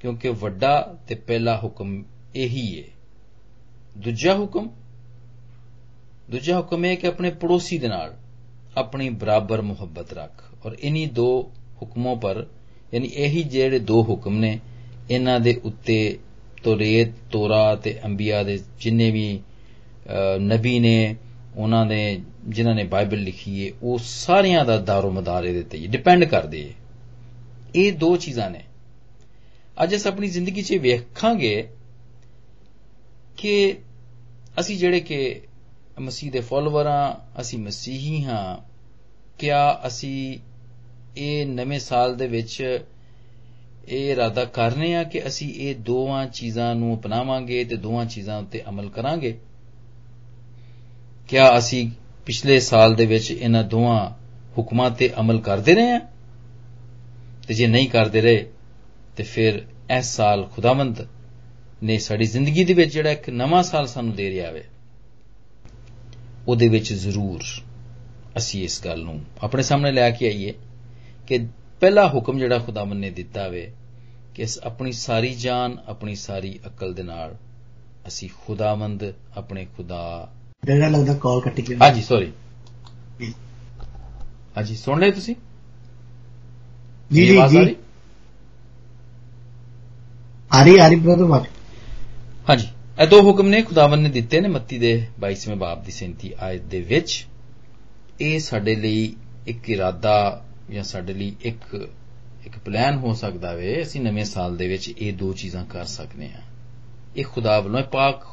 [0.00, 0.74] ਕਿਉਂਕਿ ਵੱਡਾ
[1.08, 2.02] ਤੇ ਪਹਿਲਾ ਹੁਕਮ
[2.36, 2.84] ਇਹੀ ਹੈ
[3.96, 4.68] ਦੂਜਾ ਹੁਕਮ
[6.29, 8.15] ਦੂਜਾ ਹੁਕਮ ਇਹ ਕਿ ਆਪਣੇ ਪੜੋਸੀ ਦੇ ਨਾਲ
[8.77, 12.45] ਆਪਣੀ ਬਰਾਬਰ ਮੁਹੱਬਤ ਰੱਖ ਔਰ ਇਨੀ ਦੋ ਹੁਕਮੋਂ ਪਰ,
[12.93, 14.59] ਯਾਨੀ ਇਹੀ ਜਿਹੜੇ ਦੋ ਹੁਕਮ ਨੇ,
[15.11, 16.17] ਇਹਨਾਂ ਦੇ ਉੱਤੇ
[16.63, 19.39] ਤੋਰੇਤ, ਤੋਰਾ ਤੇ ਅੰਬੀਆ ਦੇ ਜਿੰਨੇ ਵੀ
[20.39, 21.15] ਨਬੀ ਨੇ,
[21.55, 26.23] ਉਹਨਾਂ ਨੇ, ਜਿਨ੍ਹਾਂ ਨੇ ਬਾਈਬਲ ਲਿਖੀ ਹੈ ਉਹ ਸਾਰਿਆਂ ਦਾ ਦਾਰੋ ਮਦਾਰ ਇਹਦੇ ਤੇ ਡਿਪੈਂਡ
[26.25, 26.69] ਕਰਦੇ
[27.75, 28.61] ਇਹ ਦੋ ਚੀਜ਼ਾਂ ਨੇ।
[29.83, 31.67] ਅੱਜ ਅਸੀਂ ਆਪਣੀ ਜ਼ਿੰਦਗੀ 'ਚ ਵੇਖਾਂਗੇ
[33.37, 33.77] ਕਿ
[34.59, 35.19] ਅਸੀਂ ਜਿਹੜੇ ਕਿ
[35.99, 38.57] ਮਸੀਹ ਦੇ ਫਾਲੋਅਰ ਆ ਅਸੀਂ ਮਸੀਹੀ ਹਾਂ।
[39.39, 40.39] ਕਿਆ ਅਸੀਂ
[41.17, 42.79] ਇਹ ਨਵੇਂ ਸਾਲ ਦੇ ਵਿੱਚ
[43.87, 48.63] ਇਹ ਇਰਾਦਾ ਕਰਨੇ ਆ ਕਿ ਅਸੀਂ ਇਹ ਦੋਵਾਂ ਚੀਜ਼ਾਂ ਨੂੰ ਅਪਣਾਵਾਂਗੇ ਤੇ ਦੋਵਾਂ ਚੀਜ਼ਾਂ ਉੱਤੇ
[48.69, 49.39] ਅਮਲ ਕਰਾਂਗੇ?
[51.27, 51.91] ਕਿਆ ਅਸੀਂ
[52.25, 54.11] ਪਿਛਲੇ ਸਾਲ ਦੇ ਵਿੱਚ ਇਹਨਾਂ ਦੋਵਾਂ
[54.57, 56.01] ਹੁਕਮਾਂ ਤੇ ਅਮਲ ਕਰਦੇ ਰਹੇ ਆ?
[57.47, 58.49] ਤੇ ਜੇ ਨਹੀਂ ਕਰਦੇ ਰਹੇ,
[59.17, 59.65] ਤੇ ਫਿਰ
[59.97, 61.07] ਇਸ ਸਾਲ ਖੁਦਾਵੰਦ
[61.83, 64.63] ਨੇ ਸਾਡੀ ਜ਼ਿੰਦਗੀ ਦੇ ਵਿੱਚ ਜਿਹੜਾ ਇੱਕ ਨਵਾਂ ਸਾਲ ਸਾਨੂੰ ਦੇ ਰਿਹਾ ਵੇ।
[66.47, 67.41] ਉਹਦੇ ਵਿੱਚ ਜ਼ਰੂਰ
[68.37, 70.53] ਅਸੀਂ ਇਸ ਗੱਲ ਨੂੰ ਆਪਣੇ ਸਾਹਮਣੇ ਲੈ ਕੇ ਆਈਏ
[71.27, 71.47] ਕਿ
[71.79, 73.71] ਪਹਿਲਾ ਹੁਕਮ ਜਿਹੜਾ ਖੁਦਾਵੰਦ ਨੇ ਦਿੱਤਾ ਵੇ
[74.35, 77.35] ਕਿ ਆਪਣੀ ਸਾਰੀ ਜਾਨ ਆਪਣੀ ਸਾਰੀ ਅਕਲ ਦੇ ਨਾਲ
[78.07, 80.29] ਅਸੀਂ ਖੁਦਾਵੰਦ ਆਪਣੇ ਖੁਦਾ।
[80.65, 82.31] ਜਿਹੜਾ ਲੱਗਦਾ ਕਾਲ ਕੱਟ ਗਿਆ ਹਾਂਜੀ ਸੌਰੀ
[84.57, 85.35] ਹਾਂਜੀ ਸੁਣ ਰਹੇ ਤੁਸੀਂ?
[87.11, 87.75] ਜੀ ਜੀ ਆਵਾਜ਼ ਆ ਰਹੀ?
[90.77, 91.45] ਆ ਰਹੀ ਬ੍ਰਦਰ ਬਾਤ
[92.49, 92.67] ਹਾਂਜੀ।
[93.01, 96.61] ਇਹ ਦੋ ਹੁਕਮ ਨੇ, ਖੁਦਾਵੰਦ ਨੇ ਦਿੱਤੇ ਨੇ ਮੱਤੀ ਦੇ 22ਵੇਂ ਬਾਬ ਦੀ 37 ਆਇਤ
[96.61, 97.25] ਦੇ ਵਿੱਚ।
[98.21, 99.15] ਇਹ ਸਾਡੇ ਲਈ
[99.47, 101.89] ਇੱਕ ਇਰਾਦਾ ਜਾਂ ਸਾਡੇ ਲਈ ਇੱਕ
[102.45, 106.29] ਇੱਕ ਪਲਾਨ ਹੋ ਸਕਦਾ ਵੇ, ਅਸੀਂ ਨਵੇਂ ਸਾਲ ਦੇ ਵਿੱਚ ਇਹ ਦੋ ਚੀਜ਼ਾਂ ਕਰ ਸਕਦੇ
[106.29, 106.41] ਹਾਂ
[107.17, 108.25] ਇਹ ਖੁਦਾ ਵੱਲੋਂ, ਇਹ ਪਾਕ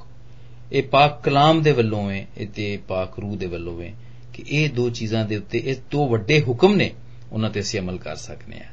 [0.72, 3.92] ਇਹ ਪਾਕ ਕਲਾਮ ਦੇ ਵੱਲੋਂ ਹੈ ਇਹ ਤੇ ਪਾਕ ਰੂਹ ਦੇ ਵੱਲੋਂ ਹੈ
[4.32, 6.90] ਕਿ ਇਹ ਦੋ ਚੀਜ਼ਾਂ ਦੇ ਉੱਤੇ ਇਹ ਦੋ ਵੱਡੇ ਹੁਕਮ ਨੇ,
[7.32, 8.72] ਉਹਨਾਂ ਤੇ ਅਸੀਂ ਅਮਲ ਕਰ ਸਕਦੇ ਹਾਂ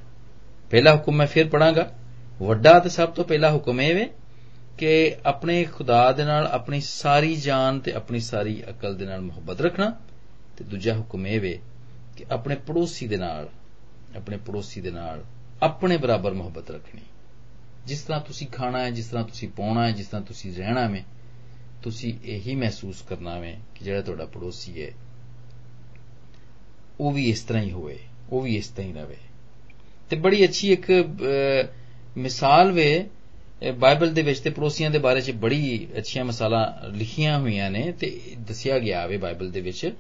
[0.70, 1.92] ਪਹਿਲਾ ਹੁਕਮ ਮੈਂ ਫਿਰ ਪੜਾਂਗਾ।
[2.40, 4.10] ਵੱਡਾ ਤੇ ਸਭ ਤੋਂ ਪਹਿਲਾ ਹੁਕਮ ਇਹ ਵੇ
[4.82, 9.62] ਕਿ ਆਪਣੇ ਖੁਦਾ ਦੇ ਨਾਲ ਆਪਣੀ ਸਾਰੀ ਜਾਨ ਤੇ ਆਪਣੀ ਸਾਰੀ ਅਕਲ ਦੇ ਨਾਲ ਮੁਹੱਬਤ
[9.62, 10.00] ਰੱਖਣਾ
[10.58, 11.60] ਤੇ ਦੂਜਾ ਹੁਕਮ ਇਹ ਵੇ
[12.18, 13.50] ਕਿ ਆਪਣੇ ਪੜੋਸੀ ਦੇ ਨਾਲ
[14.16, 15.24] ਆਪਣੇ ਪੜੋਸੀ ਦੇ ਨਾਲ
[15.64, 17.02] ਆਪਣੇ ਬਰਾਬਰ ਮੁਹੱਬਤ ਰੱਖਣੀ।
[17.86, 21.06] ਜਿਸ ਤਰ੍ਹਾਂ ਤੁਸੀਂ ਖਾਣਾ ਹੈ ਜਿਸ ਤਰ੍ਹਾਂ ਤੁਸੀਂ ਪਾਉਣਾ ਹੈ ਜਿਸ ਤਰ੍ਹਾਂ ਤੁਸੀਂ ਰਹਿਣਾ ਹੈ
[21.84, 24.92] ਤੁਸੀਂ ਇਹੀ ਮਹਿਸੂਸ ਕਰਨਾ ਹੈ ਕਿ ਜਿਹੜਾ ਤੁਹਾਡਾ ਪੜੋਸੀ ਹੈ
[27.00, 29.18] ਉਹ ਵੀ ਇਸ ਤਰ੍ਹਾਂ ਹੀ ਹੋਵੇ ਉਹ ਵੀ ਇਸ ਤਰ੍ਹਾਂ ਹੀ ਰਵੇ।
[30.10, 31.68] ਤੇ ਬੜੀ ਅੱਛੀ ਇੱਕ ਅਹ,
[32.18, 33.04] ਮਿਸਾਲ ਵੇ ਇਹ
[33.70, 38.22] ਬਾਈਬਲ ਦੇ ਵਿੱਚ ਤੇ ਪੜੋਸੀਆਂ ਦੇ ਬਾਰੇ 'ਚ ਬੜੀ ਅੱਛੀਆਂ ਮਿਸਾਲਾਂ ਲਿਖੀਆਂ ਹੋਈਆਂ ਨੇ ਤੇ
[38.40, 39.94] ਦੱਸਿਆ ਗਿਆ ਵੇ ਬਾਈਬਲ ਦੇ ਵਿੱਚ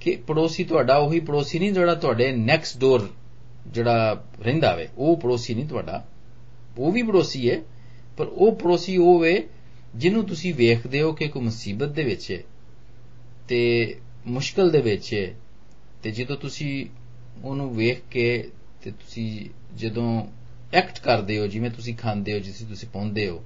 [0.00, 3.10] ਕਿ ਪੜੋਸੀ ਤੁਹਾਡਾ ਉਹੀ ਪੜੋਸੀ ਨਹੀਂ ਜਿਹੜਾ ਤੁਹਾਡੇ ਨੈਕਸਟ ਡੋਰ
[3.66, 6.06] ਜਿਹੜਾ ਰਹਿੰਦਾ ਵੇ, ਉਹ ਪੜੋਸੀ ਨਹੀਂ ਤੁਹਾਡਾ।
[6.78, 7.62] ਉਹ ਵੀ ਪੜੋਸੀ ਹੈ
[8.16, 9.48] ਪਰ ਉਹ ਪੜੋਸੀ ਉਹ ਵੇ
[9.94, 12.42] ਜਿਹਨੂੰ ਤੁਸੀਂ ਵੇਖਦੇ ਹੋ ਕਿ ਕੋਈ ਮੁਸੀਬਤ ਦੇ ਵਿੱਚ ਹੈ
[13.48, 13.94] ਤੇ
[14.26, 15.34] ਮੁਸ਼ਕਲ ਦੇ ਵਿੱਚ ਹੈ
[16.02, 16.86] ਤੇ ਜਦੋਂ ਤੁਸੀਂ
[17.44, 18.50] ਉਹਨੂੰ ਵੇਖ ਕੇ
[18.82, 20.26] ਤੇ ਤੁਸੀਂ ਜਦੋਂ
[20.74, 23.44] ਐਕਟ ਕਰਦੇ ਹੋ ਜਿਵੇਂ ਤੁਸੀਂ ਖਾਂਦੇ ਹੋ ਜਿਵੇਂ ਤੁਸੀਂ ਪਾਉਂਦੇ ਹੋ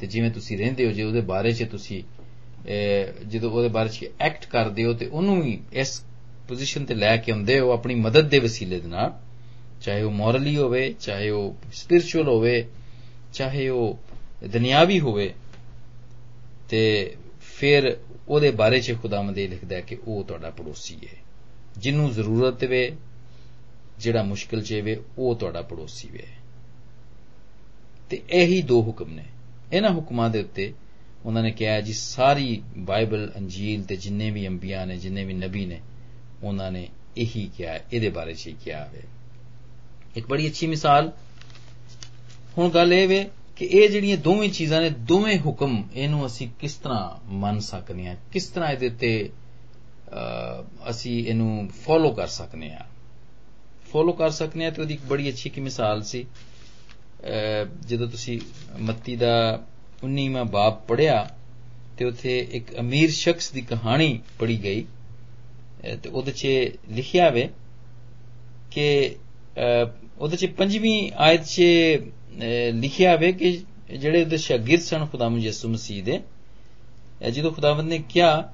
[0.00, 4.08] ਤੇ ਜਿਵੇਂ ਤੁਸੀਂ ਰਹਿੰਦੇ ਹੋ ਜੇ ਉਹਦੇ ਬਾਰੇ 'ਚ ਤੁਸੀਂ ਅਹ, ਜਦੋਂ ਉਹਦੇ ਬਾਰੇ 'ਚ
[4.20, 6.04] ਐਕਟ ਕਰਦੇ ਹੋ ਤੇ ਉਹਨੂੰ ਵੀ ਇਸ
[6.48, 9.18] ਪੋਜੀਸ਼ਨ ਤੇ ਲੈ ਕੇ ਆਉਂਦੇ ਹੋ ਆਪਣੀ ਮਦਦ ਦੇ ਵਸੀਲੇ ਦੇ ਨਾਲ
[9.80, 12.66] ਚਾਹੇ ਉਹ ਮੋਰਲੀ ਹੋਵੇ ਚਾਹੇ ਉਹ ਸਪਿਰਚੁਅਲ ਹੋਵੇ
[13.32, 13.98] ਚਾਹੇ ਉਹ
[14.48, 15.34] ਦੁਨਿਆਵੀ ਹੋਵੇ
[16.68, 17.96] ਤੇ ਫਿਰ
[18.28, 21.18] ਉਹਦੇ ਬਾਰੇ 'ਚ ਖੁਦਾਵੰਦ ਇਹ ਲਿਖਦਾ ਹੈ ਕਿ ਉਹ ਤੁਹਾਡਾ ਪੜੋਸੀ ਹੈ।
[21.78, 22.92] ਜਿਹਨੂੰ ਜ਼ਰੂਰਤ ਵੇ
[23.98, 26.24] ਜਿਹੜਾ ਮੁਸ਼ਕਲ 'ਚ ਵੇ ਉਹ ਤੁਹਾਡਾ ਪੜੋਸੀ ਵੇ।
[28.12, 29.24] ਤੇ ਇਹੀ ਦੋ ਹੁਕਮ ਨੇ।
[29.72, 30.72] ਇਹਨਾਂ ਹੁਕਮਾਂ ਦੇ ਉੱਤੇ
[31.24, 35.64] ਉਹਨਾਂ ਨੇ ਕਿਹਾ ਜੀ, ਸਾਰੀ ਬਾਈਬਲ ਅੰਜੀਲ ਤੇ ਜਿੰਨੇ ਵੀ ਅੰਬੀਆਂ ਨੇ, ਜਿੰਨੇ ਵੀ ਨਬੀ
[35.66, 35.80] ਨੇ,
[36.42, 39.02] ਉਹਨਾਂ ਨੇ ਇਹੀ ਕਿਹਾ, ਇਹਦੇ ਬਾਰੇ 'ਚ ਹੀ ਕਿਹਾ ਵੇ।
[40.16, 41.12] ਇੱਕ ਬੜੀ ਅੱਛੀ ਮਿਸਾਲ।
[42.58, 46.74] ਹੁਣ ਗੱਲ ਇਹ ਵੇ ਕਿ ਇਹ ਜਿਹੜੀਆਂ ਦੋਵੇਂ ਚੀਜ਼ਾਂ ਨੇ, ਦੋਵੇਂ ਹੁਕਮ, ਇਹਨੂੰ ਅਸੀਂ ਕਿਸ
[46.76, 49.30] ਤਰ੍ਹਾਂ ਮੰਨ ਸਕਨੇ ਆ ਕਿਸ ਤਰ੍ਹਾਂ ਇਹਦੇ ਉੱਤੇ
[50.90, 52.86] ਅਸੀਂ ਇਹਨੂੰ ਫੋਲੋ ਕਰ ਸਕਨੇ ਆ
[53.90, 56.26] ਫੋਲੋ ਕਰ ਸਕਨੇ ਆ ਤੇ ਉਹਦੀ ਇੱਕ ਬੜੀ ਅੱਛੀ ਕੀ ਮਿਸਾਲ ਸੀ।
[57.86, 58.40] ਜਦੋਂ ਤੁਸੀਂ
[58.80, 59.62] ਮੱਤੀ ਦਾ
[60.06, 61.30] 19ਵਾਂ ਬਾਪ ਪੜਿਆ
[61.98, 64.86] ਤੇ ਉੱਥੇ ਇੱਕ ਅਮੀਰ ਸ਼ਖਸ ਦੀ ਕਹਾਣੀ ਪੜੀ ਗਈ।
[66.02, 66.46] ਤੇ ਉਹਦੇ 'ਚ
[66.90, 67.48] ਲਿਖਿਆ ਵੇ
[68.70, 69.16] ਕਿ
[70.18, 71.62] ਉਹਦੇ 'ਚ ਪੰਜਵੀਂ ਆਇਤ 'ਚ
[72.74, 73.62] ਲਿਖਿਆ ਵੇ ਕਿ
[73.96, 76.20] ਜਿਹੜੇ ਉਹਦੇ ਸ਼ਾਗਿਰਦ ਸਨ ਖੁਦਾਵੰਦ ਯਿਸੂ ਮਸੀਹ ਦੇ
[77.30, 78.52] ਜਦੋਂ ਖੁਦਾਵੰਦ ਨੇ ਕਿਹਾ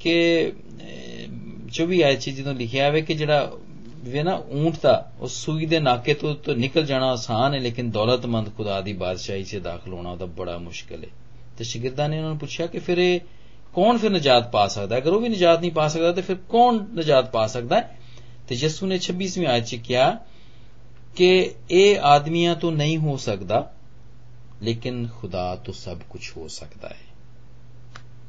[0.00, 0.52] ਕਿ
[1.74, 3.52] 24 ਆਇਤ 'ਚ ਜਦੋਂ ਲਿਖਿਆ ਵੇ ਕਿ ਜਿਹੜਾ
[4.06, 7.90] ਵੇ ਨਾ ਊਂਟ ਦਾ ਉਸ ਸੂਈ ਦੇ ਨਾਕੇ ਤੋਂ ਤੋਂ ਨਿਕਲ ਜਾਣਾ ਆਸਾਨ ਹੈ, ਲੇਕਿਨ
[7.90, 11.08] ਦੌਲਤਮੰਦ ਖੁਦਾ ਦੀ ਬਾਦਸ਼ਾਹੀ 'ਚ ਦਾਖਲ ਹੋਣਾ ਉਹਦਾ ਬੜਾ ਮੁਸ਼ਕਲ ਹੈ।
[11.58, 13.20] ਤੇ ਸ਼ਾਗਿਰਦਾਂ ਨੇ ਉਹਨਾਂ ਨੂੰ ਪੁੱਛਿਆ ਕਿ ਫਿਰ ਇਹ
[13.74, 16.74] ਕੌਣ ਫਿਰ ਨਜਾਤ ਪਾ ਸਕਦਾ ਅਗਰ ਉਹ ਵੀ ਨਜਾਤ ਨਹੀਂ ਪਾ ਸਕਦਾ, ਤੇ ਫਿਰ ਕੌਣ
[16.74, 17.80] ਨਜਾਤ ਪਾ ਸਕਦਾ
[18.48, 20.18] ਤੇ ਯਿਸੂ ਨੇ 26ਵੀਂ ਆਇਤ 'ਚ ਕਿਹਾ
[21.16, 23.72] ਕਿ ਇਹ ਆਦਮੀਆਂ ਤੋਂ ਨਹੀਂ ਹੋ ਸਕਦਾ,
[24.62, 27.06] ਲੇਕਿਨ ਖੁਦਾ ਤੋਂ ਸਭ ਕੁਝ ਹੋ ਸਕਦਾ ਹੈ।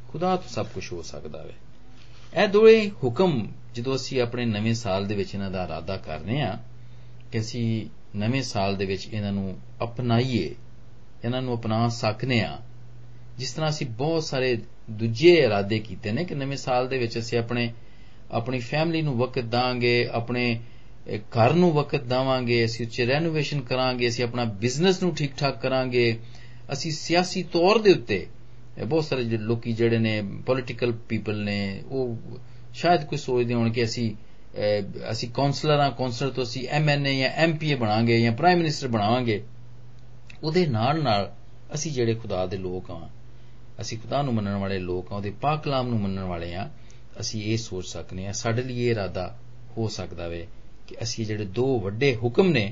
[0.08, 5.06] ਖੁਦਾ ਤੋਂ ਸਭ ਕੁਝ ਹੋ ਸਕਦਾ ਹੈ। ਇਹ ਦੋਵੇਂ ਹੁਕਮ ਜਦੋਂ ਅਸੀਂ ਆਪਣੇ ਨਵੇਂ ਸਾਲ
[5.08, 6.58] ਦੇ ਵਿੱਚ ਇਹਨਾਂ ਦਾ ਇਰਾਦਾ ਕਰਨੇ ਆ
[7.32, 7.66] ਕਿ ਅਸੀਂ
[8.16, 10.54] ਨਵੇਂ ਸਾਲ ਦੇ ਵਿੱਚ ਇਹਨਾਂ ਨੂੰ ਅਪਣਾਈਏ,
[11.26, 12.58] ਇਹਨਾਂ ਨੂੰ ਅਪਣਾ ਸਕਨੇ ਆ
[13.38, 14.58] ਜਿਸ ਤਰ੍ਹਾਂ ਅਸੀਂ ਬਹੁਤ ਸਾਰੇ
[14.92, 17.72] ਦੂਜੇ ਇਰਾਦੇ ਕੀਤੇ ਨੇ ਕਿ ਨਵੇਂ ਸਾਲ ਦੇ ਵਿੱਚ ਅਸੀਂ ਆਪਣੇ,
[18.32, 20.60] ਆਪਣੀ ਫੈਮਿਲੀ ਨੂੰ ਵਕਤ ਦਾਂਗੇ, ਆਪਣੇ
[21.36, 26.18] ਘਰ ਨੂੰ ਵਕਤ ਦਵਾਂਗੇ, ਅਸੀਂ ਉੱਚੇ ਰੈਨੋਵੇਸ਼ਨ ਕਰਾਂਗੇ, ਅਸੀਂ ਆਪਣਾ ਬਿਜ਼ਨਸ ਨੂੰ ਠੀਕ ਠਾਕ ਕਰਾਂਗੇ,
[26.74, 28.26] ਅਸੀਂ ਸਿਆਸੀ ਤੌਰ ਦੇ ਉੱਤੇ
[28.86, 32.18] ਬਹੁਤ ਸਾਰੇ ਲੋਕੀ ਜਿਹੜੇ ਨੇ ਪੋਲਿਟੀਕਲ ਪੀਪਲ ਨੇ, ਉਹ
[32.78, 34.14] ਸ਼ਾਇਦ ਕੋਈ ਸੋਚਦੇ ਹੋਣ ਕਿ ਅਸੀਂ
[35.12, 39.44] ਅਸੀਂ ਕਾਉਂਸਲਰਾਂ ਕਾਉਂਸਲਰ ਤੋਂ ਅਸੀਂ ਐਮਐਨਏ ਜਾਂ ਐਮਪੀਏ ਬਣਾਵਾਂਗੇ ਜਾਂ ਪ੍ਰਾਈਮ ਮਿਨਿਸਟਰ ਬਣਾਵਾਂਗੇ,
[40.44, 41.32] ਉਹਦੇ ਨਾਲ ਨਾਲ
[41.74, 43.00] ਅਸੀਂ ਜਿਹੜੇ ਖੁਦਾ ਦੇ ਲੋਕ ਆ
[43.82, 46.70] ਅਸੀਂ ਖੁਦਾ ਨੂੰ ਮੰਨਣ ਵਾਲੇ ਲੋਕ ਆ ਉਹਦੇ ਪਾਕ ਕਲਾਮ ਨੂੰ ਮੰਨਣ ਵਾਲੇ ਆ
[47.20, 49.36] ਅਸੀਂ ਇਹ ਸੋਚ ਸਕਨੇ ਆ ਸਾਡੇ ਲਈ ਇਹ ਇਰਾਦਾ
[49.78, 50.46] ਹੋ ਸਕਦਾ ਵੇ
[50.88, 52.72] ਕਿ ਅਸੀਂ ਜਿਹੜੇ ਦੋ ਵੱਡੇ ਹੁਕਮ ਨੇ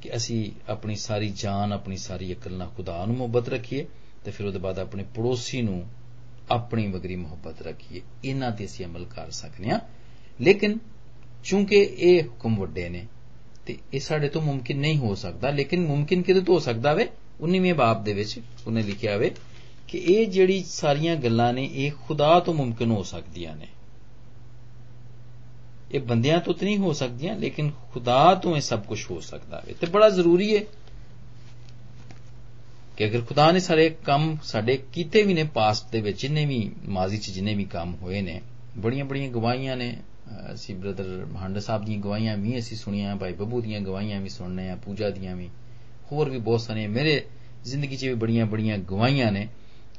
[0.00, 3.86] ਕਿ ਅਸੀਂ ਆਪਣੀ ਸਾਰੀ ਜਾਨ, ਆਪਣੀ ਸਾਰੀ ਅਕਲ ਨਾਲ ਖੁਦਾ ਨੂੰ ਮੁਹੱਬਤ ਰੱਖੀਏ
[4.24, 5.82] ਤੇ ਫਿਰ ਉਹਦੇ ਬਾਅਦ ਆਪਣੇ ਪੜੋਸੀ ਨੂੰ
[6.50, 9.80] ਆਪਣੀ ਵਗਰੀ ਮੁਹੱਬਤ ਰੱਖੀਏ। ਇਹਨਾਂ ਤੇ ਅਸੀਂ ਅਮਲ ਕਰ ਸਕਨੇ ਆ
[10.40, 10.78] ਲੇਕਿਨ
[11.44, 13.06] ਚੂੰਕਿ ਇਹ ਹੁਕਮ ਵੱਡੇ ਨੇ
[13.66, 17.08] ਤੇ ਇਹ ਸਾਡੇ ਤੋਂ ਮੁਮਕਿਨ ਨਹੀਂ ਹੋ ਸਕਦਾ, ਲੇਕਿਨ ਮੁਮਕਿਨ ਕਿਤੇ ਤੋਂ ਹੋ ਸਕਦਾ ਵੇ?
[17.40, 19.34] 19ਵੇਂ ਬਾਬ ਦੇ ਵਿੱਚ ਉਹਨੇ ਲਿਖਿਆ ਵੇ
[19.88, 23.68] ਕਿ ਇਹ ਜਿਹੜੀ ਸਾਰੀਆਂ ਗੱਲਾਂ ਨੇ, ਇਹ ਖੁਦਾ ਤੋਂ ਮੁਮਕਿਨ ਹੋ ਸਕਦੀਆਂ ਨੇ।
[25.92, 29.74] ਇਹ ਬੰਦਿਆਂ ਤੋਂ ਨਹੀਂ ਹੋ ਸਕਦੀਆਂ, ਲੇਕਿਨ ਖੁਦਾ ਤੋਂ ਇਹ ਸਭ ਕੁਝ ਹੋ ਸਕਦਾ ਹੈ
[29.80, 30.62] ਤੇ ਬੜਾ ਜ਼ਰੂਰੀ ਹੈ
[32.98, 36.70] ਕਿ ਅਗਰ ਖੁਦਾ ਨੇ ਸਾਰੇ ਕੰਮ ਸਾਡੇ ਕੀਤੇ ਵੀ ਨੇ ਪਾਸਟ ਦੇ ਵਿੱਚ, ਜਿੰਨੇ ਵੀ
[36.88, 38.40] ਮਾਜ਼ੀ 'ਚ ਜਿੰਨੇ ਵੀ ਕੰਮ ਹੋਏ ਨੇ,
[38.78, 39.96] ਬੜੀਆਂ ਬੜੀਆਂ ਗਵਾਹੀਆਂ ਨੇ।
[40.54, 44.68] ਅਸੀਂ ਬ੍ਰਦਰ ਮਹੰਡ ਸਾਹਿਬ ਦੀਆਂ ਗਵਾਹੀਆਂ ਵੀ ਅਸੀਂ ਸੁਣੀਆਂ, ਭਾਈ ਬੱਬੂ ਦੀਆਂ ਗਵਾਹੀਆਂ ਵੀ ਸੁਣਨੇ
[44.70, 45.48] ਆ, ਪੂਜਾ ਦੀਆਂ ਵੀ,
[46.12, 47.22] ਹੋਰ ਵੀ ਬਹੁਤ ਸਾਰੀਆਂ। ਮੇਰੇ
[47.64, 49.46] ਜ਼ਿੰਦਗੀ 'ਚ ਵੀ ਬੜੀਆਂ ਬੜੀਆਂ ਗਵਾਹੀਆਂ ਨੇ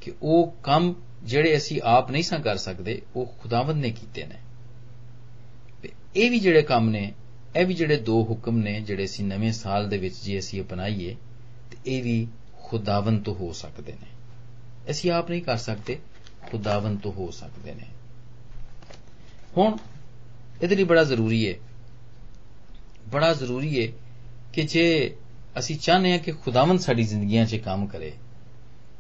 [0.02, 4.36] ਕਿ ਉਹ ਕੰਮ ਜਿਹੜੇ ਅਸੀਂ ਆਪ ਨਹੀਂ ਸਾਂ ਕਰ ਸਕਦੇ, ਉਹ ਖੁਦਾਵੰਦ ਨੇ ਕੀਤੇ ਨੇ।
[6.16, 7.14] ਇਹ ਵੀ ਜਿਹੜੇ ਕੰਮ ਨੇ,
[7.56, 11.16] ਇਹ ਵੀ ਜਿਹੜੇ ਦੋ ਹੁਕਮ ਨੇ ਜਿਹੜੇ ਅਸੀਂ ਨਵੇਂ ਸਾਲ ਦੇ ਵਿੱਚ ਜੇ ਅਸੀਂ ਅਪਣਾਈਏ,
[11.72, 12.28] ਤੇ ਇਹ ਵੀ
[12.70, 14.08] ਖੁਦਾਵੰਦ ਤੋਂ ਹੋ ਸਕਦੇ ਨੇ।
[14.92, 16.00] ਅਸੀਂ ਆਪ ਨਹੀਂ ਕਰ ਸਕਦੇ,
[16.52, 17.86] ਖੁਦਾਵੰਦ ਤੋਂ ਹੋ ਸਕਦੇ ਨੇ।
[19.58, 19.78] ਹੁਣ
[20.62, 21.56] ਇਹਦੇ ਲਈ ਬੜਾ ਜ਼ਰੂਰੀ ਹੈ
[23.08, 23.92] ਬੜਾ ਜ਼ਰੂਰੀ ਹੈ
[24.54, 25.16] ਕਿ ਜੇ
[25.60, 28.12] ਅਸੀਂ ਚਾਹਨੇ ਆ ਕਿ ਖੁਦਾਵੰਦ ਸਾਡੀ ਜ਼ਿੰਦਗੀਆਂ 'ਚ ਕੰਮ ਕਰੇ,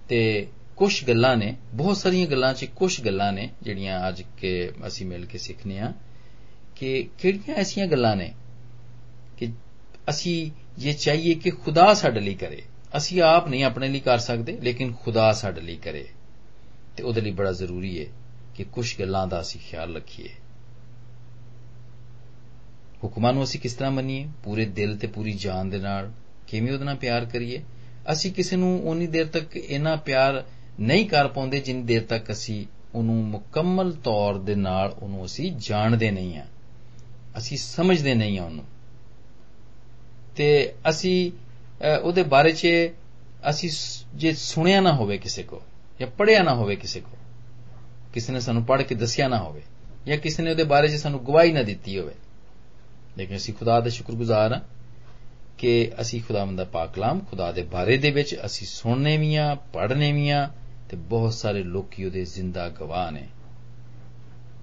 [0.10, 5.05] ਤੇ ਕੁਝ ਗੱਲਾਂ ਨੇ, ਬਹੁਤ ਸਾਰੀਆਂ ਗੱਲਾਂ 'ਚ ਕੁਝ ਗੱਲਾਂ ਨੇ ਜਿਹੜੀਆਂ ਅੱਜ ਕੇ ਅਸੀਂ
[5.05, 5.93] ਮਿਲ ਕੇ ਸਿੱਖਨੇ ਆ
[6.75, 8.34] ਕਿ ਕਿਹੜੀਆਂ ਐਸੀਆਂ ਗੱਲਾਂ ਨੇ
[9.38, 9.51] ਕਿ
[10.10, 10.51] ਅਸੀਂ
[10.82, 12.63] ਇਹ ਚਾਹੀਏ ਕਿ ਖੁਦਾ ਸਾਡੇ ਲਈ ਕਰੇ।
[12.97, 16.08] ਅਸੀਂ ਆਪ ਨਹੀਂ ਆਪਣੇ ਲਈ ਕਰ ਸਕਦੇ, ਲੇਕਿਨ ਖੁਦਾ ਸਾਡੇ ਲਈ ਕਰੇ।
[16.97, 18.06] ਤੇ ਉਹਦੇ ਲਈ ਬੜਾ ਜ਼ਰੂਰੀ ਹੈ
[18.56, 20.30] ਕਿ ਕੁਝ ਗੱਲਾਂ ਦਾ ਅਸੀਂ ਖਿਆਲ ਰੱਖੀਏ।
[23.04, 24.28] ਹੁਕਮਾਂ ਨੂੰ ਅਸੀਂ ਕਿਸ ਤਰ੍ਹਾਂ ਮੰਨੀਏ?
[24.43, 26.12] ਪੂਰੇ ਦਿਲ ਤੇ ਪੂਰੀ ਜਾਨ ਦੇ ਨਾਲ
[26.47, 27.63] ਕਿਵੇਂ ਉਹਦੇ ਨਾਲ ਪਿਆਰ ਕਰੀਏ?
[28.12, 30.45] ਅਸੀਂ ਕਿਸੇ ਨੂੰ ਉਨੀ ਦੇਰ ਤੱਕ ਇਨਾ ਪਿਆਰ
[30.80, 36.12] ਨਹੀਂ ਕਰ ਪਾਉਂਦੇ ਜਿੰਨੀ ਦੇਰ ਤੱਕ ਅਸੀਂ ਉਹਨੂੰ ਮੁਕੰਮਲ ਤੌਰ ਦੇ ਨਾਲ ਉਹਨੂੰ ਅਸੀਂ ਜਾਣਦੇ
[36.12, 36.45] ਨਹੀਂ ਆ।
[37.38, 38.65] ਅਸੀਂ ਸਮਝਦੇ ਨਹੀਂ ਆ ਉਹਨੂੰ।
[40.36, 41.32] ਤੇ ਅਸੀਂ
[42.03, 42.67] ਉਹਦੇ ਬਾਰੇ 'ਚ
[43.49, 43.69] ਅਸੀਂ
[44.15, 45.61] ਜੇ ਸੁਣਿਆ ਨਾ ਹੋਵੇ ਕਿਸੇ ਕੋ,
[45.99, 47.17] ਜਾਂ ਪੜਿਆ ਨਾ ਹੋਵੇ ਕਿਸੇ ਕੋ,
[48.13, 49.61] ਕਿਸੇ ਨੇ ਸਾਨੂੰ ਪੜ੍ਹ ਕੇ ਦੱਸਿਆ ਨਾ ਹੋਵੇ,
[50.07, 52.13] ਜਾਂ ਕਿਸੇ ਨੇ ਉਹਦੇ ਬਾਰੇ 'ਚ ਸਾਨੂੰ ਗਵਾਹੀ ਨਾ ਦਿੱਤੀ ਹੋਵੇ,
[53.17, 54.61] ਲੇਕਿਨ ਅਸੀਂ ਖੁਦਾ ਦਾ ਸ਼ੁਕਰਗੁਜ਼ਾਰ ਹਾਂ
[55.57, 59.55] ਕਿ ਅਸੀਂ ਖੁਦਾਵੰਦ ਦਾ ਪਾਕ ਕਲਾਮ ਖੁਦਾ ਦੇ ਬਾਰੇ ਦੇ ਵਿੱਚ ਅਸੀਂ ਸੁਣਨੇ ਵੀ ਆ
[59.73, 60.49] ਪੜ੍ਹਨੇ ਵੀ ਆ
[60.89, 63.27] ਤੇ ਬਹੁਤ ਸਾਰੇ ਲੋਕੀ ਉਹਦੇ ਜ਼ਿੰਦਾ ਗਵਾਹ ਨੇ।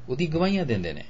[0.09, 1.05] ਉਹਦੀ ਗਵਾਹੀਆਂ ਦਿੰਦੇ ਨੇ।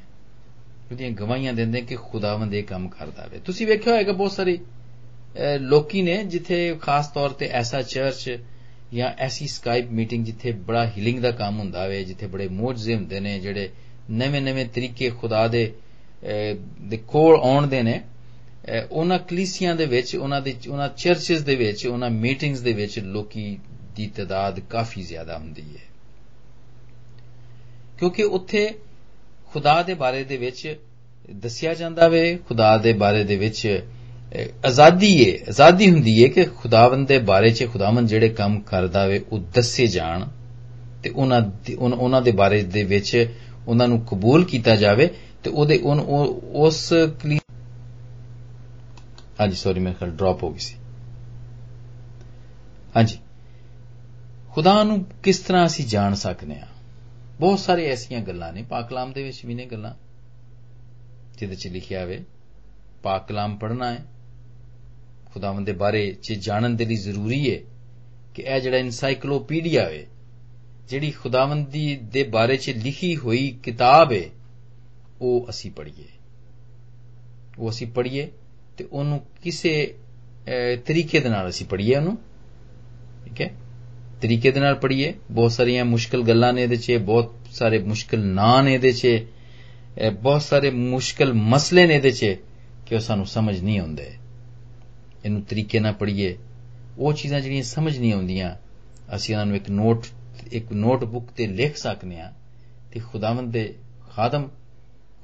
[0.92, 4.58] ਉਹਦੀਆਂ ਗਵਾਹੀਆਂ ਦਿੰਦੇ ਕਿ ਖੁਦਾਵੰਦ ਇਹ ਕੰਮ ਕਰਦਾ ਵੇ। ਤੁਸੀਂ ਵੇਖਿਆ ਹੋਵੇਗਾ ਬਹੁਤ ਸਾਰੇ
[5.60, 8.38] ਲੋਕੀ ਨੇ ਜਿੱਥੇ ਖਾਸ ਤੌਰ ਤੇ ਐਸਾ ਚਰਚ
[8.94, 13.20] ਜਾਂ ਐਸੀ ਸਕਾਈਪ ਮੀਟਿੰਗ ਜਿੱਥੇ ਬੜਾ ਹੀਲਿੰਗ ਦਾ ਕੰਮ ਹੁੰਦਾ ਵੇ, ਜਿੱਥੇ ਬੜੇ ਮੋਜਜ਼ੇ ਹੁੰਦੇ
[13.20, 13.70] ਨੇ, ਜਿਹੜੇ
[14.10, 15.72] ਨਵੇਂ-ਨਵੇਂ ਤਰੀਕੇ ਖੁਦਾ ਦੇ
[16.80, 18.00] ਦੇ ਕੋਲ ਆਉਣ ਦੇ ਨੇ
[18.90, 23.58] ਉਹਨਾਂ ਕਲੀਸੀਆਂ ਦੇ ਵਿੱਚ, ਉਹਨਾਂ ਦੇ, ਉਹਨਾਂ ਚਰਚਸ ਦੇ ਵਿੱਚ, ਉਹਨਾਂ ਮੀਟਿੰਗਸ ਦੇ ਵਿੱਚ ਲੋਕੀ
[23.96, 25.84] ਦੀ ਤਦਾਦ ਕਾਫੀ ਜ਼ਿਆਦਾ ਹੁੰਦੀ ਹੈ
[27.98, 28.68] ਕਿਉਂਕਿ ਉੱਥੇ
[29.52, 30.76] ਖੁਦਾ ਦੇ ਬਾਰੇ ਦੇ ਵਿੱਚ
[31.30, 33.84] ਦੱਸਿਆ ਜਾਂਦਾ ਵੇ, ਖੁਦਾ ਦੇ ਬਾਰੇ ਦੇ ਵਿੱਚ
[34.66, 39.24] ਆਜ਼ਾਦੀ ਹੈ ਆਜ਼ਾਦੀ ਹੁੰਦੀ ਹੈ ਕਿ ਖੁਦਾਵੰਦ ਦੇ ਬਾਰੇ 'ਚ ਖੁਦਾਵੰਦ ਜਿਹੜੇ ਕੰਮ ਕਰਦਾ ਵੇ,
[39.32, 40.24] ਉਹ ਦੱਸੇ ਜਾਣ
[41.02, 41.42] ਤੇ ਉਹਨਾਂ
[41.78, 43.34] ਉਹਨਾਂ ਦੇ ਬਾਰੇ ਦੇ ਵਿੱਚ
[43.68, 45.08] ਉਹਨਾਂ ਨੂੰ ਕਬੂਲ ਕੀਤਾ ਜਾਵੇ
[45.44, 45.80] ਤੇ ਉਹਦੇ
[46.54, 46.92] ਉਸ
[49.40, 50.74] ਹਾਂਜੀ ਸੌਰੀ ਮੇਰੇ ਖਿਆਲ ਡ੍ਰੌਪ ਹੋ ਗਈ ਸੀ।
[52.96, 53.18] ਹਾਂਜੀ।
[54.52, 56.66] ਖੁਦਾ ਨੂੰ ਕਿਸ ਤਰ੍ਹਾਂ ਅਸੀਂ ਜਾਣ ਸਕਨੇ ਆ
[57.40, 59.94] ਬਹੁਤ ਸਾਰੇ ਐਸੀਆਂ ਗੱਲਾਂ ਨੇ ਪਾਕ ਕਲਾਮ ਦੇ ਵਿੱਚ ਵੀ ਨੇ ਗੱਲਾਂ।
[61.38, 62.24] ਜਿਹਦੇ 'ਚ ਲਿਖਿਆ ਹੋਵੇ
[63.02, 64.04] ਪਾਕ ਕਲਾਮ ਪੜ੍ਹਨਾ ਹੈ।
[65.36, 67.58] ਖੁਦਾਵੰਦ ਦੇ ਬਾਰੇ 'ਚ ਜਾਣਨ ਦੇ ਲਈ ਜ਼ਰੂਰੀ ਹੈ
[68.34, 70.04] ਕਿ ਇਹ ਜਿਹੜਾ ਐਨਸਾਈਕਲੋਪੀਡੀਆ ਹੈ
[70.88, 74.22] ਜਿਹੜੀ ਖੁਦਾਵੰਦ ਦੀ ਦੇ ਬਾਰੇ 'ਚ ਲਿਖੀ ਹੋਈ ਕਿਤਾਬ ਹੈ
[75.20, 76.08] ਉਹ ਅਸੀਂ ਪੜ੍ਹੀਏ।
[77.58, 78.26] ਉਹ ਅਸੀਂ ਪੜ੍ਹੀਏ
[78.76, 79.94] ਤੇ ਉਹਨੂੰ ਕਿਸੇ
[80.86, 82.18] ਤਰੀਕੇ ਦੇ ਨਾਲ ਅਸੀਂ ਪੜ੍ਹੀਏ ਉਹਨੂੰ।
[83.24, 83.50] ਠੀਕ ਹੈ?
[84.22, 88.62] ਤਰੀਕੇ ਦੇ ਨਾਲ ਪੜ੍ਹੀਏ। ਬਹੁਤ ਸਾਰੀਆਂ ਮੁਸ਼ਕਲ ਗੱਲਾਂ ਨੇ ਇਹਦੇ 'ਚ, ਬਹੁਤ ਸਾਰੇ ਮੁਸ਼ਕਲ ਨਾਂ
[88.62, 89.06] ਨੇ ਇਹਦੇ 'ਚ
[90.20, 92.36] ਬਹੁਤ ਸਾਰੇ ਮੁਸ਼ਕਲ ਮਸਲੇ ਨੇ ਇਹਦੇ 'ਚ
[92.86, 94.12] ਕਿ ਉਹ ਸਾਨੂੰ ਸਮਝ ਨਹੀਂ ਆਉਂਦੇ।
[95.26, 96.36] ਇਹਨੂੰ ਤਰੀਕੇ ਨਾਲ ਪੜ੍ਹੀਏ,
[96.98, 98.54] ਉਹ ਚੀਜ਼ਾਂ ਜਿਹੜੀਆਂ ਸਮਝ ਨਹੀਂ ਆਉਂਦੀਆਂ,
[99.16, 100.06] ਅਸੀਂ ਉਹਨਾਂ ਨੂੰ ਇੱਕ ਨੋਟ,
[100.52, 102.32] ਇੱਕ ਨੋਟਬੁੱਕ ਤੇ ਲਿਖ ਸਕਨੇ ਆ
[102.92, 103.74] ਤੇ ਖੁਦਾਵੰਦ ਦੇ
[104.10, 104.48] ਖਾਦਮ,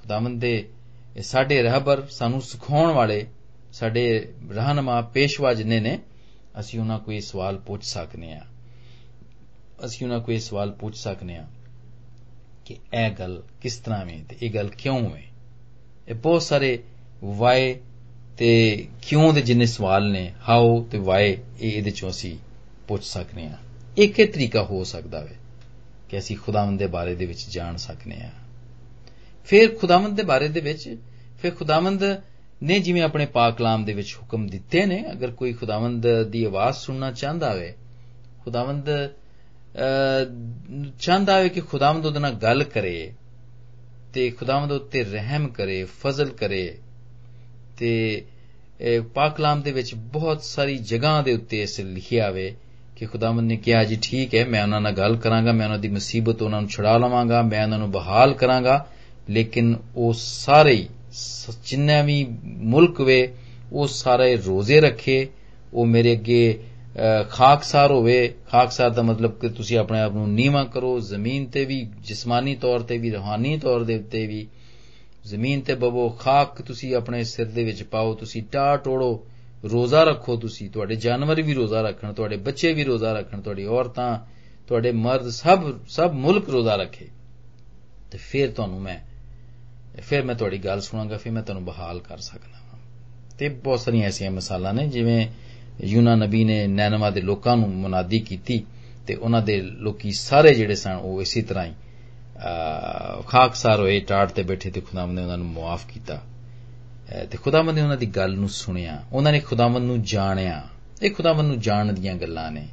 [0.02, 0.68] ਖੁਦਾਵੰਦ ਦੇ
[1.22, 3.26] ਸਾਡੇ ਰਹਿਬਰ ਸਾਨੂੰ ਸਿਖਾਉਣ ਵਾਲੇ,
[3.72, 5.98] ਸਾਡੇ ਰਹਿਨਮਾ ਪੇਸ਼ਵਾ ਜਿਨੇ ਨੇ,
[6.60, 8.40] ਅਸੀਂ ਉਹਨਾਂ ਕੋਈ ਸਵਾਲ ਪੁੱਛ ਸਕਨੇ ਆ
[9.84, 11.46] ਅਸੀਂ ਉਹਨਾਂ ਕੋਈ ਸਵਾਲ ਪੁੱਛ ਸਕਨੇ ਆ
[12.64, 15.22] ਕਿ ਇਹ ਗੱਲ ਕਿਸ ਤਰ੍ਹਾਂ ਹੈ ਤੇ ਇਹ ਗੱਲ ਕਿਉਂ ਹੈ
[16.08, 16.78] ਇਹ ਬਹੁਤ ਸਾਰੇ
[17.24, 17.74] ਵਾਈ
[18.42, 22.36] ਤੇ ਕਿਉਂ ਦੇ ਜਿੰਨੇ ਸਵਾਲ ਨੇ ਹਾਊ ਤੇ ਵਾਈ ਇਹ ਇਹਦੇ ਚੋਂ ਅਸੀਂ
[22.88, 23.58] ਪੁੱਛ ਸਕਨੇ ਆ
[23.96, 25.36] ਇੱਕ ਹੀ ਤਰੀਕਾ ਹੋ ਸਕਦਾ ਹੈ
[26.08, 28.30] ਕਿ ਅਸੀਂ ਖੁਦਾਵੰਦ ਦੇ ਬਾਰੇ ਦੇ ਵਿੱਚ ਜਾਣ ਸਕਨੇ ਆ
[29.46, 30.96] ਫਿਰ ਖੁਦਾਵੰਦ ਦੇ ਬਾਰੇ ਦੇ ਵਿੱਚ,
[31.38, 32.02] ਫਿਰ ਖੁਦਾਵੰਦ
[32.62, 36.76] ਨੇ ਜਿਵੇਂ ਆਪਣੇ ਪਾਕ ਕਲਾਮ ਦੇ ਵਿੱਚ ਹੁਕਮ ਦਿੱਤੇ ਨੇ, ਅਗਰ ਕੋਈ ਖੁਦਾਵੰਦ ਦੀ ਆਵਾਜ਼
[36.76, 37.72] ਸੁਣਨਾ ਚਾਹੁੰਦਾ ਹੋਵੇ
[38.44, 38.90] ਖੁਦਾਵੰਦ
[41.00, 43.12] ਚਾਹੁੰਦਾ ਹੈ ਕਿ ਖੁਦਾਵੰਦ ਉਹਦੇ ਨਾਲ ਗੱਲ ਕਰੇ
[44.12, 46.78] ਤੇ ਖੁਦਾਵੰਦ ਉੱਤੇ ਰਹਿਮ ਕਰੇ, ਫਜ਼ਲ ਕਰੇ
[47.78, 48.24] ਤੇ
[49.14, 52.54] ਪਾਕ ਕਲਾਮ ਦੇ ਵਿੱਚ ਬਹੁਤ ਸਾਰੀ ਜਗ੍ਹਾ ਦੇ ਉੱਤੇ ਇਸ ਲਿਖਿਆ ਹੋਵੇ
[52.96, 55.88] ਕਿ ਖੁਦਾਵੰਦ ਨੇ ਕਿਹਾ, ਜੀ ਠੀਕ ਹੈ, ਮੈਂ ਉਹਨਾਂ ਨਾਲ ਗੱਲ ਕਰਾਂਗਾ, ਮੈਂ ਉਹਨਾਂ ਦੀ
[55.88, 58.86] ਮੁਸੀਬਤ ਉਹਨਾਂ ਨੂੰ ਛੁਡਾ ਲਵਾਂਗਾ, ਮੈਂ ਉਹਨਾਂ ਨੂੰ ਬਹਾਲ ਕਰਾਂਗਾ।
[59.30, 60.86] ਲੇਕਿਨ ਉਹ ਸਾਰੇ
[61.66, 63.32] ਜਿੰਨਾ ਵੀ ਮੁਲਕ ਵੇ,
[63.72, 65.26] ਉਹ ਸਾਰੇ ਰੋਜ਼ੇ ਰੱਖੇ,
[65.74, 66.58] ਉਹ ਮੇਰੇ ਅੱਗੇ
[67.30, 71.86] ਖਾਕਸਾਰ ਹੋਵੇ। ਖਾਕਸਾਰ ਦਾ ਮਤਲਬ ਕਿ ਤੁਸੀਂ ਆਪਣੇ ਆਪ ਨੂੰ ਨੀਵਾ ਕਰੋ, ਜ਼ਮੀਨ ਤੇ ਵੀ,
[72.00, 74.46] ਜਿਸਮਾਨੀ ਤੌਰ ਤੇ ਵੀ, ਰੂਹਾਨੀ ਤੌਰ ਦੇ ਉੱਤੇ ਵੀ।
[75.26, 79.26] ਜ਼ਮੀਨ ਤੇ ਬਵੋ, ਖਾਕ ਤੁਸੀਂ ਆਪਣੇ ਸਿਰ ਦੇ ਵਿੱਚ ਪਾਓ, ਤੁਸੀਂ ਟਾ ਟੋੜੋ,
[79.64, 84.18] ਰੋਜ਼ਾ ਰੱਖੋ ਤੁਸੀਂ, ਤੁਹਾਡੇ ਜਾਨਵਰ ਵੀ ਰੋਜ਼ਾ ਰੱਖਣ, ਤੁਹਾਡੇ ਬੱਚੇ ਵੀ ਰੋਜ਼ਾ ਰੱਖਣ, ਤੁਹਾਡੀ ਔਰਤਾਂ,
[84.66, 87.08] ਤੁਹਾਡੇ ਮਰਦ, ਸਭ ਸਭ ਮੁਲਕ ਰੋਜ਼ਾ ਰੱਖੇ।
[88.10, 88.98] ਤੇ ਫਿਰ ਤੁਹਾਨੂੰ ਮੈਂ,
[90.00, 92.78] ਫਿਰ ਮੈਂ ਤੁਹਾਡੀ ਗੱਲ ਸੁਣਾਂਗਾ, ਫਿਰ ਮੈਂ ਤੁਹਾਨੂੰ ਬਹਾਲ ਕਰ ਸਕਦਾ ਹਾਂ
[93.38, 95.26] ਤੇ ਬਹੁਤ ਸਾਰੀਆਂ ਐਸੀਆਂ ਮਿਸਾਲਾਂ ਨੇ, ਜਿਵੇਂ
[95.84, 98.64] ਯੂਨਾ ਨਬੀ ਨੇ ਨੈਨਵਾ ਦੇ ਲੋਕਾਂ ਨੂੰ ਮੁਨਾਦੀ ਕੀਤੀ,
[99.06, 101.72] ਤੇ ਉਹਨਾਂ ਦੇ ਲੋਕੀ ਸਾਰੇ ਜਿਹੜੇ ਸਨ, ਉਹ ਇਸੇ ਤਰ੍ਹਾਂ ਹੀ
[103.32, 106.22] ਖਾਕਸਾਰ ਹੋਏ ਟਾੜ ਤੇ ਬੈਠੇ ਤੇ ਖੁਦਾਵੰਦ ਨੇ ਉਹਨਾਂ ਨੂੰ ਮਾਫ ਕੀਤਾ।
[107.30, 110.68] ਤੇ ਖੁਦਾਵੰਦ ਨੇ ਉਹਨਾਂ ਦੀ ਗੱਲ ਨੂੰ ਸੁਣਿਆ। ਉਹਨਾਂ ਨੇ ਖੁਦਾਵੰਦ ਨੂੰ ਜਾਣਿਆ।
[111.02, 112.68] ਇਹ ਖੁਦਾਵੰਦ ਨੂੰ ਜਾਣਨ ਦੀਆਂ ਗੱਲਾਂ ਨੇ।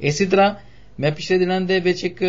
[0.00, 0.54] ਇਸੇ ਤਰ੍ਹਾਂ
[1.00, 2.22] ਮੈਂ ਪਿਛਲੇ ਦਿਨਾਂ ਦੇ ਵਿੱਚ ਇੱਕ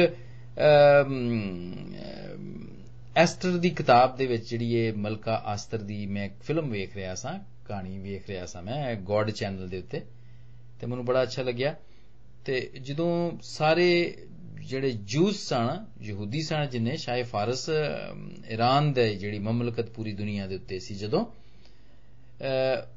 [3.15, 7.15] ਐਸਟਰ ਦੀ ਕਿਤਾਬ ਦੇ ਵਿੱਚ ਜਿਹੜੀ ਇਹ ਮਲਕਾ ਆਸਤਰ ਦੀ ਮੈਂ ਇੱਕ ਫਿਲਮ ਵੇਖ ਰਿਹਾ
[7.15, 10.01] ਸਾਂ, ਕਹਾਣੀ ਵੇਖ ਰਿਹਾ ਸਾਂ ਮੈਂ, ਗੋਡ ਚੈਨਲ ਦੇ ਉੱਤੇ।
[10.79, 11.75] ਤੇ ਮੈਨੂੰ ਬੜਾ ਅੱਛਾ ਲੱਗਿਆ।
[12.45, 14.17] ਤੇ ਜਦੋਂ ਸਾਰੇ
[14.67, 17.69] ਜਿਹੜੇ ਜੂਸ ਸਨ, ਯਹੂਦੀ ਸਨ, ਜਿਨੇ ਸ਼ਾਇ ਫਾਰਸ
[18.51, 21.25] ਈਰਾਨ ਦੇ ਜਿਹੜੀ ਮਮਲਕਤ ਪੂਰੀ ਦੁਨੀਆ ਦੇ ਉੱਤੇ ਸੀ ਜਦੋਂ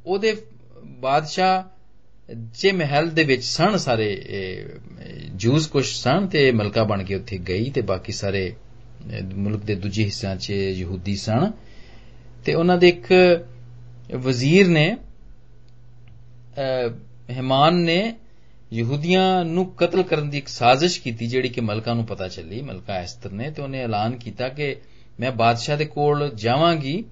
[0.07, 0.37] ਉਹਦੇ
[1.01, 4.09] ਬਾਦਸ਼ਾਹ ਜੇ ਮਹਿਲ ਦੇ ਵਿੱਚ ਸਨ ਸਾਰੇ
[5.35, 8.53] ਜੂਸ ਕੁਝ ਸਨ ਤੇ ਮਲਕਾ ਬਣ ਕੇ ਉੱਥੇ ਗਈ ਤੇ ਬਾਕੀ ਸਾਰੇ
[9.35, 11.51] ਮੁਲਕ ਦੇ ਦੂਜੇ ਹਿੱਸਿਆਂ 'ਚ ਯਹੂਦੀ ਸਨ।
[12.45, 13.13] ਤੇ ਉਹਨਾਂ ਦੇ ਇੱਕ
[14.17, 14.97] ਵਜ਼ੀਰ ਨੇ
[17.41, 18.01] ਹਮਾਨ ਨੇ
[18.73, 22.93] ਯਹੂਦੀਆਂ ਨੂੰ ਕਤਲ ਕਰਨ ਦੀ ਇੱਕ ਸਾਜ਼ਿਸ਼ ਕੀਤੀ, ਜਿਹੜੀ ਕਿ ਮਲਕਾ ਨੂੰ ਪਤਾ ਚੱਲੀ। ਮਲਕਾ
[22.93, 24.77] ਐਸਤਰ ਨੇ ਤੇ ਉਹਨੇ ਐਲਾਨ ਕੀਤਾ ਕਿ
[25.21, 27.05] ਮੈਂ ਬਾਦਸ਼ਾਹ ਦੇ ਕੋਲ ਜਾਵਾਂਗੀ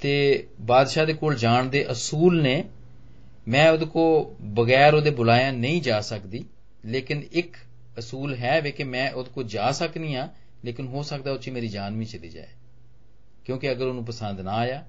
[0.00, 2.64] ਤੇ ਬਾਦਸ਼ਾਹ ਦੇ ਕੋਲ ਜਾਣ ਦੇ ਅਸੂਲ ਨੇ
[3.48, 6.44] ਮੈਂ ਉਹਦੇ ਕੋ ਬਗੈਰ ਉਹਦੇ ਬੁਲਾਇਆ ਨਹੀਂ ਜਾ ਸਕਦੀ।
[6.84, 7.56] ਲੇਕਿਨ ਇੱਕ
[7.98, 10.28] ਅਸੂਲ ਹੈ ਵੇ ਕਿ ਮੈਂ ਉਹਦੇ ਕੋ ਜਾ ਸਕਨੀ ਆ
[10.64, 12.48] ਲੇਕਿਨ ਹੋ ਸਕਦਾ ਉਹ ਚ ਮੇਰੀ ਜਾਨ ਵੀ ਚਲੀ ਜਾਏ।
[13.44, 14.84] ਕਿਉਂਕਿ ਅਗਰ ਉਹਨੂੰ ਪਸੰਦ ਨਾ ਆਇਆ,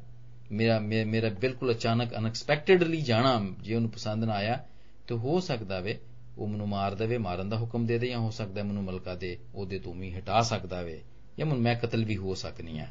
[0.52, 4.63] ਮੇਰਾ ਮੇਰਾ ਬਿਲਕੁਲ ਅਚਾਨਕ ਅਨਐਕਸਪੈਕਟਡਲੀ ਜਾਣਾ ਜੇ ਉਹਨੂੰ ਪਸੰਦ ਨਾ ਆਇਆ
[5.08, 5.98] ਤੇ ਹੋ ਸਕਦਾ ਵੇ
[6.38, 9.38] ਉਹ ਮੈਨੂੰ ਮਾਰ ਦੇਵੇ ਮਾਰਨ ਦਾ ਹੁਕਮ ਦੇ ਦੇ ਜਾਂ ਹੋ ਸਕਦਾ ਮੈਨੂੰ ਮਲਕਾ ਦੇ
[9.56, 11.00] ਉਹਦੇ ਤੋਂ ਵੀ ਹਟਾ ਸਕਦਾ ਵੇ
[11.38, 12.86] ਜਾਂ ਮੈਂ ਕਤਲ ਵੀ ਹੋ ਸਕਨੀ ਆ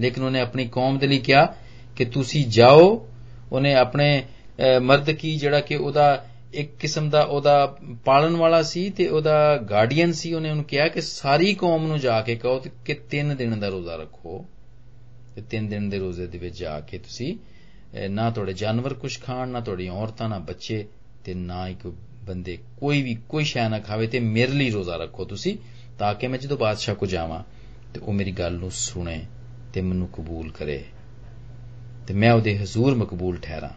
[0.00, 1.44] ਲੇਕਿਨ ਉਹਨੇ ਆਪਣੀ ਕੌਮ ਦੇ ਲਈ ਕਿਹਾ
[1.96, 3.08] ਕਿ ਤੁਸੀਂ ਜਾਓ
[3.52, 4.24] ਉਹਨੇ ਆਪਣੇ
[4.82, 10.12] ਮਰਦ ਕੀ ਜਿਹੜਾ ਕਿ ਉਹਦਾ ਇੱਕ ਕਿਸਮ ਦਾ ਉਹਦਾ ਪਾਲਣ ਵਾਲਾ ਸੀ ਤੇ ਉਹਦਾ ਗਾਰਡੀਅਨ
[10.12, 13.68] ਸੀ ਉਹਨੇ ਉਹਨੂੰ ਕਿਹਾ ਕਿ ਸਾਰੀ ਕੌਮ ਨੂੰ ਜਾ ਕੇ ਕਹੋ ਕਿ 3 ਦਿਨ ਦਾ
[13.68, 14.44] ਰੋਜ਼ਾ ਰੱਖੋ।
[15.34, 19.20] ਤੇ ਤਿੰਨ ਦਿਨ ਦੇ ਰੋਜ਼ੇ ਦੇ ਵਿੱਚ ਜਾ ਕੇ ਤੁਸੀਂ ਅਹ, ਨਾ ਤੁਹਾਡੇ ਜਾਨਵਰ ਕੁਝ
[19.20, 20.84] ਖਾਣ ਨਾ ਤੁਹਾਡੀਆਂ ਔਰਤਾਂ ਨਾ ਬੱਚੇ
[21.24, 24.96] ਤੇ ਨਾ ਹੀ ਕੋਈ ਬੰਦੇ ਕੋਈ ਵੀ, ਕੋਈ ਸ਼ੈ ਨਾ ਖਾਵੇ ਤੇ ਮੇਰੇ ਲਈ ਰੋਜ਼ਾ
[24.96, 25.58] ਰੱਖੋ ਤੁਸੀਂ,
[25.98, 27.44] ਤਾਂ ਕਿ ਮੈਂ ਜਦੋਂ ਬਾਦਸ਼ਾਹ ਕੋ ਜਾਵਾਂ
[27.94, 29.24] ਤੇ ਉਹ ਮੇਰੀ ਗੱਲ ਨੂੰ ਸੁਣੇ
[29.72, 30.84] ਤੇ ਮੈਨੂੰ ਕਬੂਲ ਕਰੇ
[32.06, 33.70] ਤੇ ਮੈਂ ਉਹਦੇ ਹਜ਼ੂਰ ਮਕਬੂਲ ਠਹਿਰਾਂ।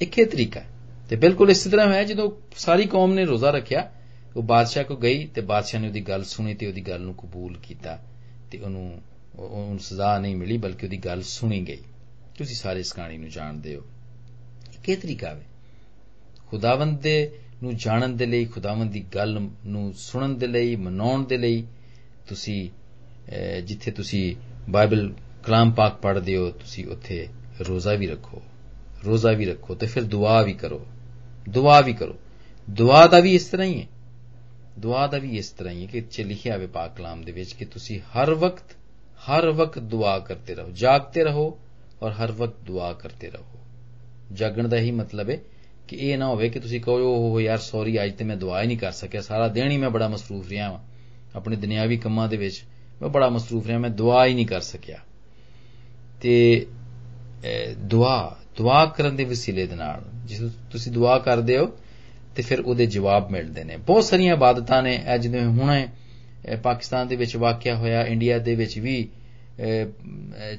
[0.00, 0.66] ਇੱਕ ਇਹ ਤਰੀਕਾ ਹੈ।
[1.10, 3.92] ਤੇ ਬਿਲਕੁਲ ਇਸੇ ਤਰ੍ਹਾਂ ਹੋਇਆ ਜਦੋਂ ਸਾਰੀ ਕੌਮ ਨੇ ਰੋਜ਼ਾ ਰੱਖਿਆ,
[4.36, 7.56] ਉਹ ਬਾਦਸ਼ਾਹ ਕੋ ਗਈ ਤੇ ਬਾਦਸ਼ਾਹ ਨੇ ਉਹਦੀ ਗੱਲ ਸੁਣੀ ਤੇ ਉਹਦੀ ਗੱਲ ਨੂੰ ਕਬੂਲ
[7.62, 7.98] ਕੀਤਾ
[8.50, 9.02] ਤੇ ਉਹਨੂੰ
[9.38, 11.78] ਉਹ- ਉਹਨੂੰ ਸਜ਼ਾ ਨਹੀਂ ਮਿਲੀ ਬਲਕਿ ਉਹਦੀ ਗੱਲ ਸੁਣੀ ਗਈ।
[12.38, 13.82] ਤੁਸੀਂ ਸਾਰੇ ਇਸ ਕਹਾਣੀ ਨੂੰ ਜਾਣਦੇ ਹੋ।
[14.84, 15.46] ਕੀ ਤਰੀਕਾ ਹੈ।
[16.50, 17.32] ਖੁਦਾਵੰਦ ਦੇ
[17.62, 21.66] ਨੂੰ ਜਾਣਨ ਦੇ ਲਈ ਖੁਦਾਵੰਦ ਦੀ ਗੱਲ ਨੂੰ ਸੁਣਨ ਦੇ ਲਈ ਮਨਾਉਣ ਦੇ ਲਈ
[22.28, 24.36] ਤੁਸੀਂ ਅਹ, ਜਿੱਥੇ ਤੁਸੀਂ
[24.70, 27.28] ਬਾਈਬਲ ਕਲਾਮ ਪਾਕ ਪੜ੍ਹਦੇ ਹੋ ਤੁਸੀਂ ਉੱਥੇ
[27.60, 28.42] ਰੋਜ਼ਾ ਵੀ ਰੱਖੋ
[29.04, 30.86] ਰੋਜ਼ਾ ਵੀ ਰੱਖੋ ਤੇ ਫਿਰ ਦੁਆ ਵੀ ਕਰੋ
[31.48, 32.14] ਦੁਆ ਵੀ ਕਰੋ।
[32.70, 33.86] ਦੁਆ ਦਾ ਵੀ ਇਸ ਤਰ੍ਹਾਂ ਹੀ ਹੈ।
[34.78, 37.52] ਦੁਆ ਦਾ ਵੀ ਇਸ ਤਰ੍ਹਾਂ ਹੀ ਹੈ ਕਿ ਚ ਲਿਖਿਆ ਹੋਵੇ ਪਾਕ ਕਲਾਮ ਦੇ ਵਿੱਚ
[37.52, 38.64] ਕਿ ਤੁਸੀਂ ਹਰ ਵਕਤ
[39.30, 41.58] ਹਰ ਵਕਤ ਦੁਆ ਕਰਤੇ ਰਹੋ ਜਾਗਤੇ ਰਹੋ
[42.02, 43.44] ਔਰ ਹਰ ਵਕਤ ਦੁਆ ਕਰਤੇ ਰਹੋ।
[44.32, 45.38] ਜਾਗਣ ਦਾ ਹੀ ਮਤਲਬ ਹੈ
[45.90, 48.66] ਕਿ ਇਹ ਨਾ ਹੋਵੇ ਕਿ ਤੁਸੀਂ ਕਹੋ ਓਹ ਯਾਰ ਸੌਰੀ ਅੱਜ ਤੇ ਮੈਂ ਦੁਆ ਹੀ
[48.66, 50.78] ਨਹੀਂ ਕਰ ਸਕਿਆ। ਸਾਰਾ ਦਿਨ ਹੀ ਮੈਂ ਬੜਾ ਮਸਰੂਫ ਰਿਹਾ ਹਾਂ
[51.36, 52.62] ਆਪਣੇ ਦੁਨਿਆਵੀ ਕੰਮਾਂ ਦੇ ਵਿੱਚ।
[53.02, 54.98] ਮੈਂ ਬੜਾ ਮਸਰੂਫ ਰਿਹਾ ਮੈਂ ਦੁਆ ਹੀ ਨਹੀਂ ਕਰ ਸਕਿਆ।
[56.20, 56.66] ਤੇ
[57.44, 61.66] ਅਹ, ਦੁਆ ਦੁਆ ਕਰਨ ਦੇ ਵਸੀਲੇ ਦੇ ਨਾਲ ਜਿਸ ਤੁਸੀਂ ਦੁਆ ਕਰਦੇ ਹੋ
[62.36, 67.08] ਤੇ ਫਿਰ ਉਹਦੇ ਜਵਾਬ ਮਿਲਦੇ ਨੇ। ਬਹੁਤ ਸਾਰੀਆਂ ਇਬਾਦਤਾਂ ਨੇ ਇਹ ਜਿਵੇਂ ਹੁਣੇ ਅਹ, ਪਾਕਿਸਤਾਨ
[67.08, 69.08] ਦੇ ਵਿੱਚ ਵਾਕਿਆ ਹੋਇਆ ਇੰਡੀਆ ਦੇ ਵਿੱਚ ਵੀ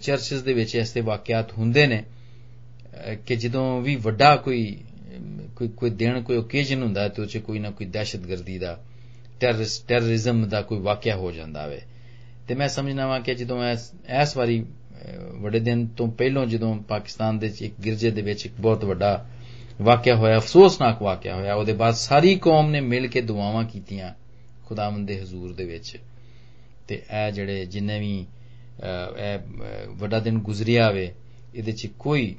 [0.01, 4.90] ਚਰਚਸ ਦੇ ਵਿੱਚ ਐਸੇ ਵਾਕਿਆਤ ਹੁੰਦੇ ਨੇ ਅਹ, ਕਿ ਜਦੋਂ ਵੀ ਵੱਡਾ ਕੋਈ ਅਮ,
[5.61, 8.79] ਕੋਈ ਕੋਈ ਦਿਨ ਕੋਈ ਓਕੇਜਨ ਹੁੰਦਾ ਹੈ ਤੇ ਉਹ 'ਚ ਕੋਈ ਨਾ ਕੋਈ ਦਹਿਸ਼ਤਗਰਦੀ ਦਾ
[9.39, 11.81] ਟੈਰਰਿਸਟ ਟੈਰਰਿਜ਼ਮ ਦਾ ਕੋਈ ਵਾਕਿਆ ਹੋ ਜਾਂਦਾ ਵੇ।
[12.47, 16.75] ਤੇ ਮੈਂ ਸਮਝਣਾ ਵਾਂ ਕਿ ਜਦੋਂ ਇਸ ਇਸ ਵਾਰੀ ਅਹ, ਵੱਡੇ ਦਿਨ ਤੋਂ ਪਹਿਲਾਂ ਜਦੋਂ
[16.77, 19.29] ਪਾਕਿਸਤਾਨ ਦੇ ਵਿੱਚ ਇੱਕ ਗਿਰਜੇ ਦੇ ਵਿੱਚ ਇੱਕ ਬਹੁਤ ਵੱਡਾ
[19.81, 24.13] ਵਾਕਿਆ ਹੋਇਆ ਅਫਸੋਸਨਾਕ ਵਾਕਿਆ ਹੋਇਆ ਉਹਦੇ ਬਾਅਦ ਸਾਰੀ ਕੌਮ ਨੇ ਮਿਲ ਕੇ ਦੁਆਵਾਂ ਕੀਤੀਆਂ
[24.65, 25.97] ਖੁਦਾਵੰਦ ਦੇ ਹਜ਼ੂਰ ਦੇ ਵਿੱਚ।
[26.87, 28.25] ਤੇ ਇਹ ਜਿਹੜੇ ਜਿੰਨੇ ਵੀ
[28.83, 31.13] ਅਹ, ਇਹ ਅਹ, ਵੱਡਾ ਦਿਨ ਗੁਜ਼ਰਿਆ ਵੇ
[31.55, 32.35] ਇਹਦੇ 'ਚ ਕੋਈ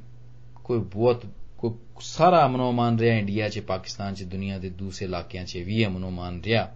[0.65, 1.27] ਕੋਈ ਬਹੁਤ
[1.63, 6.41] ਕੋਈ ਸਾਰਾ ਅਮਨੋਮਾਨ ਰਿਹਾ ਇੰਡੀਆ 'ਚ, ਪਾਕਿਸਤਾਨ 'ਚ, ਦੁਨੀਆ ਦੇ ਦੂਸਰੇ ਇਲਾਕਿਆਂ 'ਚ ਵੀ ਅਮਨੋਮਾਨ
[6.41, 6.75] ਰਿਹਾ।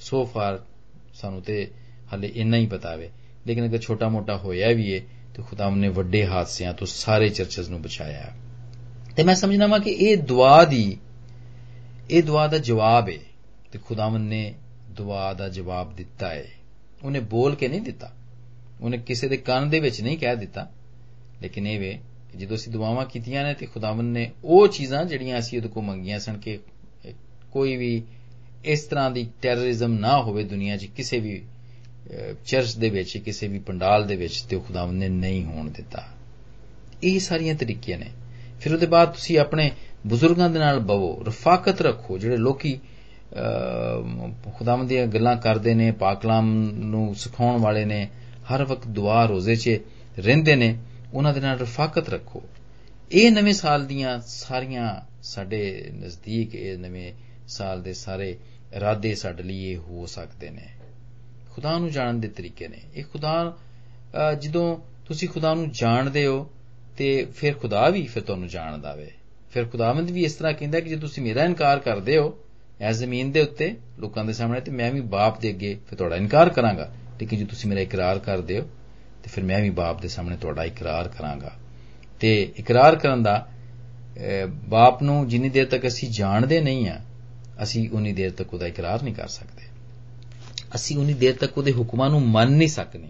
[0.00, 0.64] ਸੋ ਫਾਰ
[1.14, 1.70] ਸਾਨੂੰ ਤੇ
[2.14, 3.10] ਹਲੇ ਇੰਨਾ ਹੀ ਪਤਾ ਵੇ।
[3.46, 7.68] ਲੇਕਿਨ ਅਗਰ ਛੋਟਾ ਮੋਟਾ ਹੋਇਆ ਵੀ ਏ, ਤੇ ਖੁਦਾਵੰਦ ਨੇ ਵੱਡੇ ਹਾਦਸਿਆਂ ਤੋਂ ਸਾਰੇ ਚਰਚਸ
[7.68, 8.34] ਨੂੰ ਬਚਾਇਆ। ਹੈ।
[9.16, 10.98] ਤੇ ਮੈਂ ਸਮਝਣਾ ਵਾਂ ਕਿ ਇਹ ਦੁਆ ਦੀ,
[12.10, 13.18] ਇਹ ਦੁਆ ਦਾ ਜਵਾਬ ਹੈ
[13.72, 14.54] ਤੇ ਖੁਦਾਵੰਦ ਨੇ
[14.90, 16.44] ਦੁਆ ਦਾ ਜਵਾਬ ਦਿੱਤਾ ਹੈ
[17.04, 18.12] ਉਹਨੇ ਬੋਲ ਕੇ ਨਹੀਂ ਦਿੱਤਾ।
[18.80, 20.70] ਉਹਨੇ ਕਿਸੇ ਦੇ ਕੰਨ ਦੇ ਵਿੱਚ ਨਹੀਂ ਕਹਿ ਦਿੱਤਾ।
[21.42, 21.98] ਲੇਕਿਨ ਇਹ ਵੇ ਕਿ
[22.38, 26.18] ਜਦੋਂ ਅਸੀਂ ਦੁਆਵਾਂ ਕੀਤੀਆਂ ਨੇ ਤੇ ਖੁਦਾਵੰਦ ਨੇ ਉਹ ਚੀਜ਼ਾਂ ਜਿਹੜੀਆਂ ਅਸੀਂ ਉਹਦੇ ਕੋਲ ਮੰਗੀਆਂ
[26.18, 26.58] ਸਨ ਕਿ
[27.52, 28.02] ਕੋਈ ਵੀ
[28.64, 33.48] ਇਸ ਤਰ੍ਹਾਂ ਦੀ ਟੈਰਰਿਜ਼ਮ ਨਾ ਹੋਵੇ ਦੁਨੀਆ 'ਚ ਕਿਸੇ ਵੀ ਅਹ, ਚਰਚ ਦੇ ਵਿੱਚ ਕਿਸੇ
[33.48, 36.08] ਵੀ ਪੰਡਾਲ ਦੇ ਵਿੱਚ ਤੇ ਉਹ ਖੁਦਾਵੰਦ ਨੇ ਨਹੀਂ ਹੋਣ ਦਿੱਤਾ।
[37.02, 38.06] ਇਹ ਸਾਰੀਆਂ ਤਰੀਕੀਆਂ ਨੇ।
[38.60, 39.70] ਫਿਰ ਉਹਦੇ ਬਾਅਦ ਤੁਸੀਂ ਆਪਣੇ
[40.06, 42.78] ਬਜ਼ੁਰਗਾਂ ਦੇ ਨਾਲ ਬਵੋ ਰਫਾਕਤ ਰੱਖੋ ਜਿਹੜੇ ਲੋਕੀ
[43.32, 48.08] ਅਹ, ਖੁਦਾਵੰਦ ਦੀਆਂ ਗੱਲਾਂ ਕਰਦੇ ਨੇ ਪਾਕਲਾਮ ਨੂੰ ਸਿਖਾਉਣ ਵਾਲੇ ਨੇ
[48.54, 49.80] ਹਰ ਵਕਤ ਦੁਆ ਰੋਜ਼ੇ 'ਚ
[50.18, 50.78] ਰਹਿੰਦੇ ਨੇ।
[51.14, 52.42] ਉਹਨਾਂ ਦੇ ਨਾਲ ਰਫਾਕਤ ਰੱਖੋ।
[53.12, 57.12] ਇਹ ਨਵੇਂ ਸਾਲ ਦੀਆਂ ਸਾਰੀਆਂ ਸਾਡੇ ਨਜ਼ਦੀਕ ਇਹ ਨਵੇਂ
[57.48, 58.38] ਸਾਲ ਦੇ ਸਾਰੇ
[58.76, 60.68] ਇਰਾਦੇ ਸਾਡੇ ਲਈ ਇਹ ਹੋ ਸਕਦੇ ਨੇ।
[61.50, 66.50] ਖੁਦਾ ਨੂੰ ਜਾਣਨ ਦੇ ਤਰੀਕੇ ਨੇ। ਇਹ ਖੁਦਾ ਅਹ, ਜਦੋਂ ਤੁਸੀਂ ਖੁਦਾ ਨੂੰ ਜਾਣਦੇ ਹੋ
[66.96, 69.10] ਤੇ ਫਿਰ ਖੁਦਾ ਵੀ ਫਿਰ ਤੁਹਾਨੂੰ ਜਾਣਦਾ ਵੇ।
[69.50, 72.38] ਫਿਰ ਖੁਦਾਵੰਦ ਵੀ ਇਸ ਤਰ੍ਹਾਂ ਕਹਿੰਦਾ ਕਿ ਜੇ ਤੁਸੀਂ ਮੇਰਾ ਇਨਕਾਰ ਕਰਦੇ ਹੋ
[72.80, 76.16] ਐ ਜ਼ਮੀਨ ਦੇ ਉੱਤੇ ਲੋਕਾਂ ਦੇ ਸਾਹਮਣੇ ਤੇ ਮੈਂ ਵੀ ਬਾਪ ਦੇ ਅੱਗੇ ਫਿਰ ਤੁਹਾਡਾ
[76.16, 78.68] ਇਨਕਾਰ ਕਰਾਂਗਾ। ਲੇਕਿਨ ਜੇ ਤੁਸੀਂ ਮੇਰਾ ਇਕਰਾਰ ਕਰਦੇ ਹੋ।
[79.22, 81.56] ਤੇ ਫਿਰ ਮੈਂ ਵੀ ਬਾਪ ਦੇ ਸਾਹਮਣੇ ਤੁਹਾਡਾ ਇਕਰਾਰ ਕਰਾਂਗਾ।
[82.20, 83.48] ਤੇ ਇਕਰਾਰ ਕਰਨ ਦਾ
[84.16, 87.00] ਅਹ, ਬਾਪ ਨੂੰ ਜਿੰਨੀ ਦੇਰ ਤੱਕ ਅਸੀਂ ਜਾਣਦੇ ਨਹੀਂ ਆ
[87.62, 89.62] ਅਸੀਂ ਉਨੀ ਦੇਰ ਤੱਕ ਉਹਦਾ ਇਕਰਾਰ ਨਹੀਂ ਕਰ ਸਕਦੇ।
[90.74, 93.08] ਅਸੀਂ ਉਨੀ ਦੇਰ ਤੱਕ ਉਹਦੇ ਹੁਕਮਾਂ ਨੂੰ ਮੰਨ ਨਹੀਂ ਸਕਦੇ।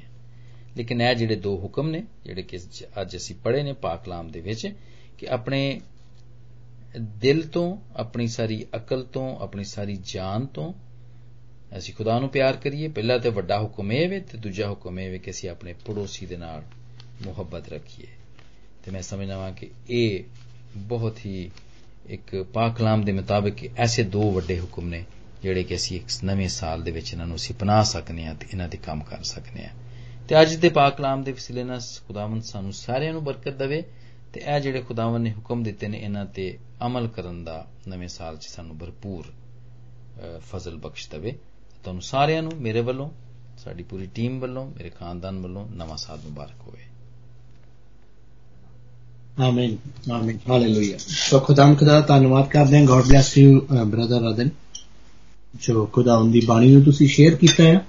[0.77, 2.59] ਲੇਕਿਨ ਇਹ ਜਿਹੜੇ ਦੋ ਹੁਕਮ ਨੇ ਜਿਹੜੇ ਕਿ
[3.01, 4.73] ਅੱਜ ਅਸੀਂ ਪੜ੍ਹੇ ਨੇ ਪਾਕ ਕਲਾਮ ਦੇ ਵਿੱਚ
[5.19, 5.81] ਕਿ ਆਪਣੇ
[7.01, 10.73] ਦਿਲ ਤੋਂ ਆਪਣੀ ਸਾਰੀ ਅਕਲ ਤੋਂ ਆਪਣੀ ਸਾਰੀ ਜਾਨ ਤੋਂ
[11.77, 15.11] ਅਸੀਂ ਖੁਦਾ ਨੂੰ ਪਿਆਰ ਕਰੀਏ ਪਹਿਲਾ ਤੇ ਵੱਡਾ ਹੁਕਮ ਇਹ ਵੇ ਤੇ ਦੂਜਾ ਹੁਕਮ ਇਹ
[15.11, 16.63] ਵੇ ਕਿ ਅਸੀਂ ਆਪਣੇ ਪੜੋਸੀ ਦੇ ਨਾਲ
[17.27, 18.07] ਮੁਹੱਬਤ ਰੱਖੀਏ।
[18.85, 20.25] ਤੇ ਮੈਂ ਸਮਝਦਾ ਹਾਂ ਕਿ ਇਹ
[20.77, 21.51] ਬਹੁਤ ਹੀ
[22.09, 25.05] ਇੱਕ ਪਾਕ ਕਲਾਮ ਦੇ ਮੁਤਾਬਕ ਐਸੇ ਦੋ ਵੱਡੇ ਹੁਕਮ ਨੇ
[25.43, 28.47] ਜਿਹੜੇ ਕਿ ਅਸੀਂ ਇੱਕ ਨਵੇਂ ਸਾਲ ਦੇ ਵਿੱਚ ਇਹਨਾਂ ਨੂੰ ਅਸੀਂ ਅਪਣਾ ਸਕਨੇ ਆ ਤੇ
[28.53, 29.69] ਇਹਨਾਂ ਤੇ ਕੰਮ ਕਰ ਸਕਨੇ ਆ
[30.29, 33.83] ਤੇ ਅੱਜ ਦੇ ਪਾਕ ਕਲਾਮ ਦੇ ਵਸੀਲੇ ਨਾਲ ਖੁਦਾਵੰਦ ਸਾਨੂੰ ਸਾਰਿਆਂ ਨੂੰ ਬਰਕਤ ਦੇਵੇ
[34.33, 38.37] ਤੇ ਇਹ ਜਿਹੜੇ ਖੁਦਾਵੰਦ ਨੇ ਹੁਕਮ ਦਿੱਤੇ ਨੇ ਇਹਨਾਂ ਤੇ ਅਮਲ ਕਰਨ ਦਾ ਨਵੇਂ ਸਾਲ
[38.37, 41.35] 'ਚ ਸਾਨੂੰ ਭਰਪੂਰ ਅਹ, ਫਜ਼ਲ ਬਖਸ਼ ਦੇਵੇ।
[41.89, 43.11] ਤੁਹਾਨੂੰ ਸਾਰਿਆਂ ਨੂੰ, ਮੇਰੇ ਵੱਲੋਂ,
[43.59, 46.83] ਸਾਡੀ ਪੂਰੀ ਟੀਮ ਵੱਲੋਂ, ਮੇਰੇ ਖਾਨਦਾਨ ਵੱਲੋਂ ਨਵਾਂ ਸਾਲ ਮੁਬਾਰਕ ਹੋਵੇ।
[49.39, 49.77] ਆਮੀਨ
[50.13, 54.51] ਆਮੀਨ ਹਾਲੇਲੂਇਆ ਸੋ ਖੁਦਾਮ ਖੁਦਾ ਦਾ ਧੰਨਵਾਦ ਕਰਦੇ ਹਾਂ। ਗੋਡ ਬlesਸ ਯੂ ਬ੍ਰਦਰ ਰਦਨ
[55.55, 57.87] ਜੋ ਖੁਦਾਵੰਦ ਦੀ ਬਾਣੀ ਨੂੰ ਤੁਸੀਂ ਸ਼ੇਅਰ ਕੀਤਾ ਹੈ।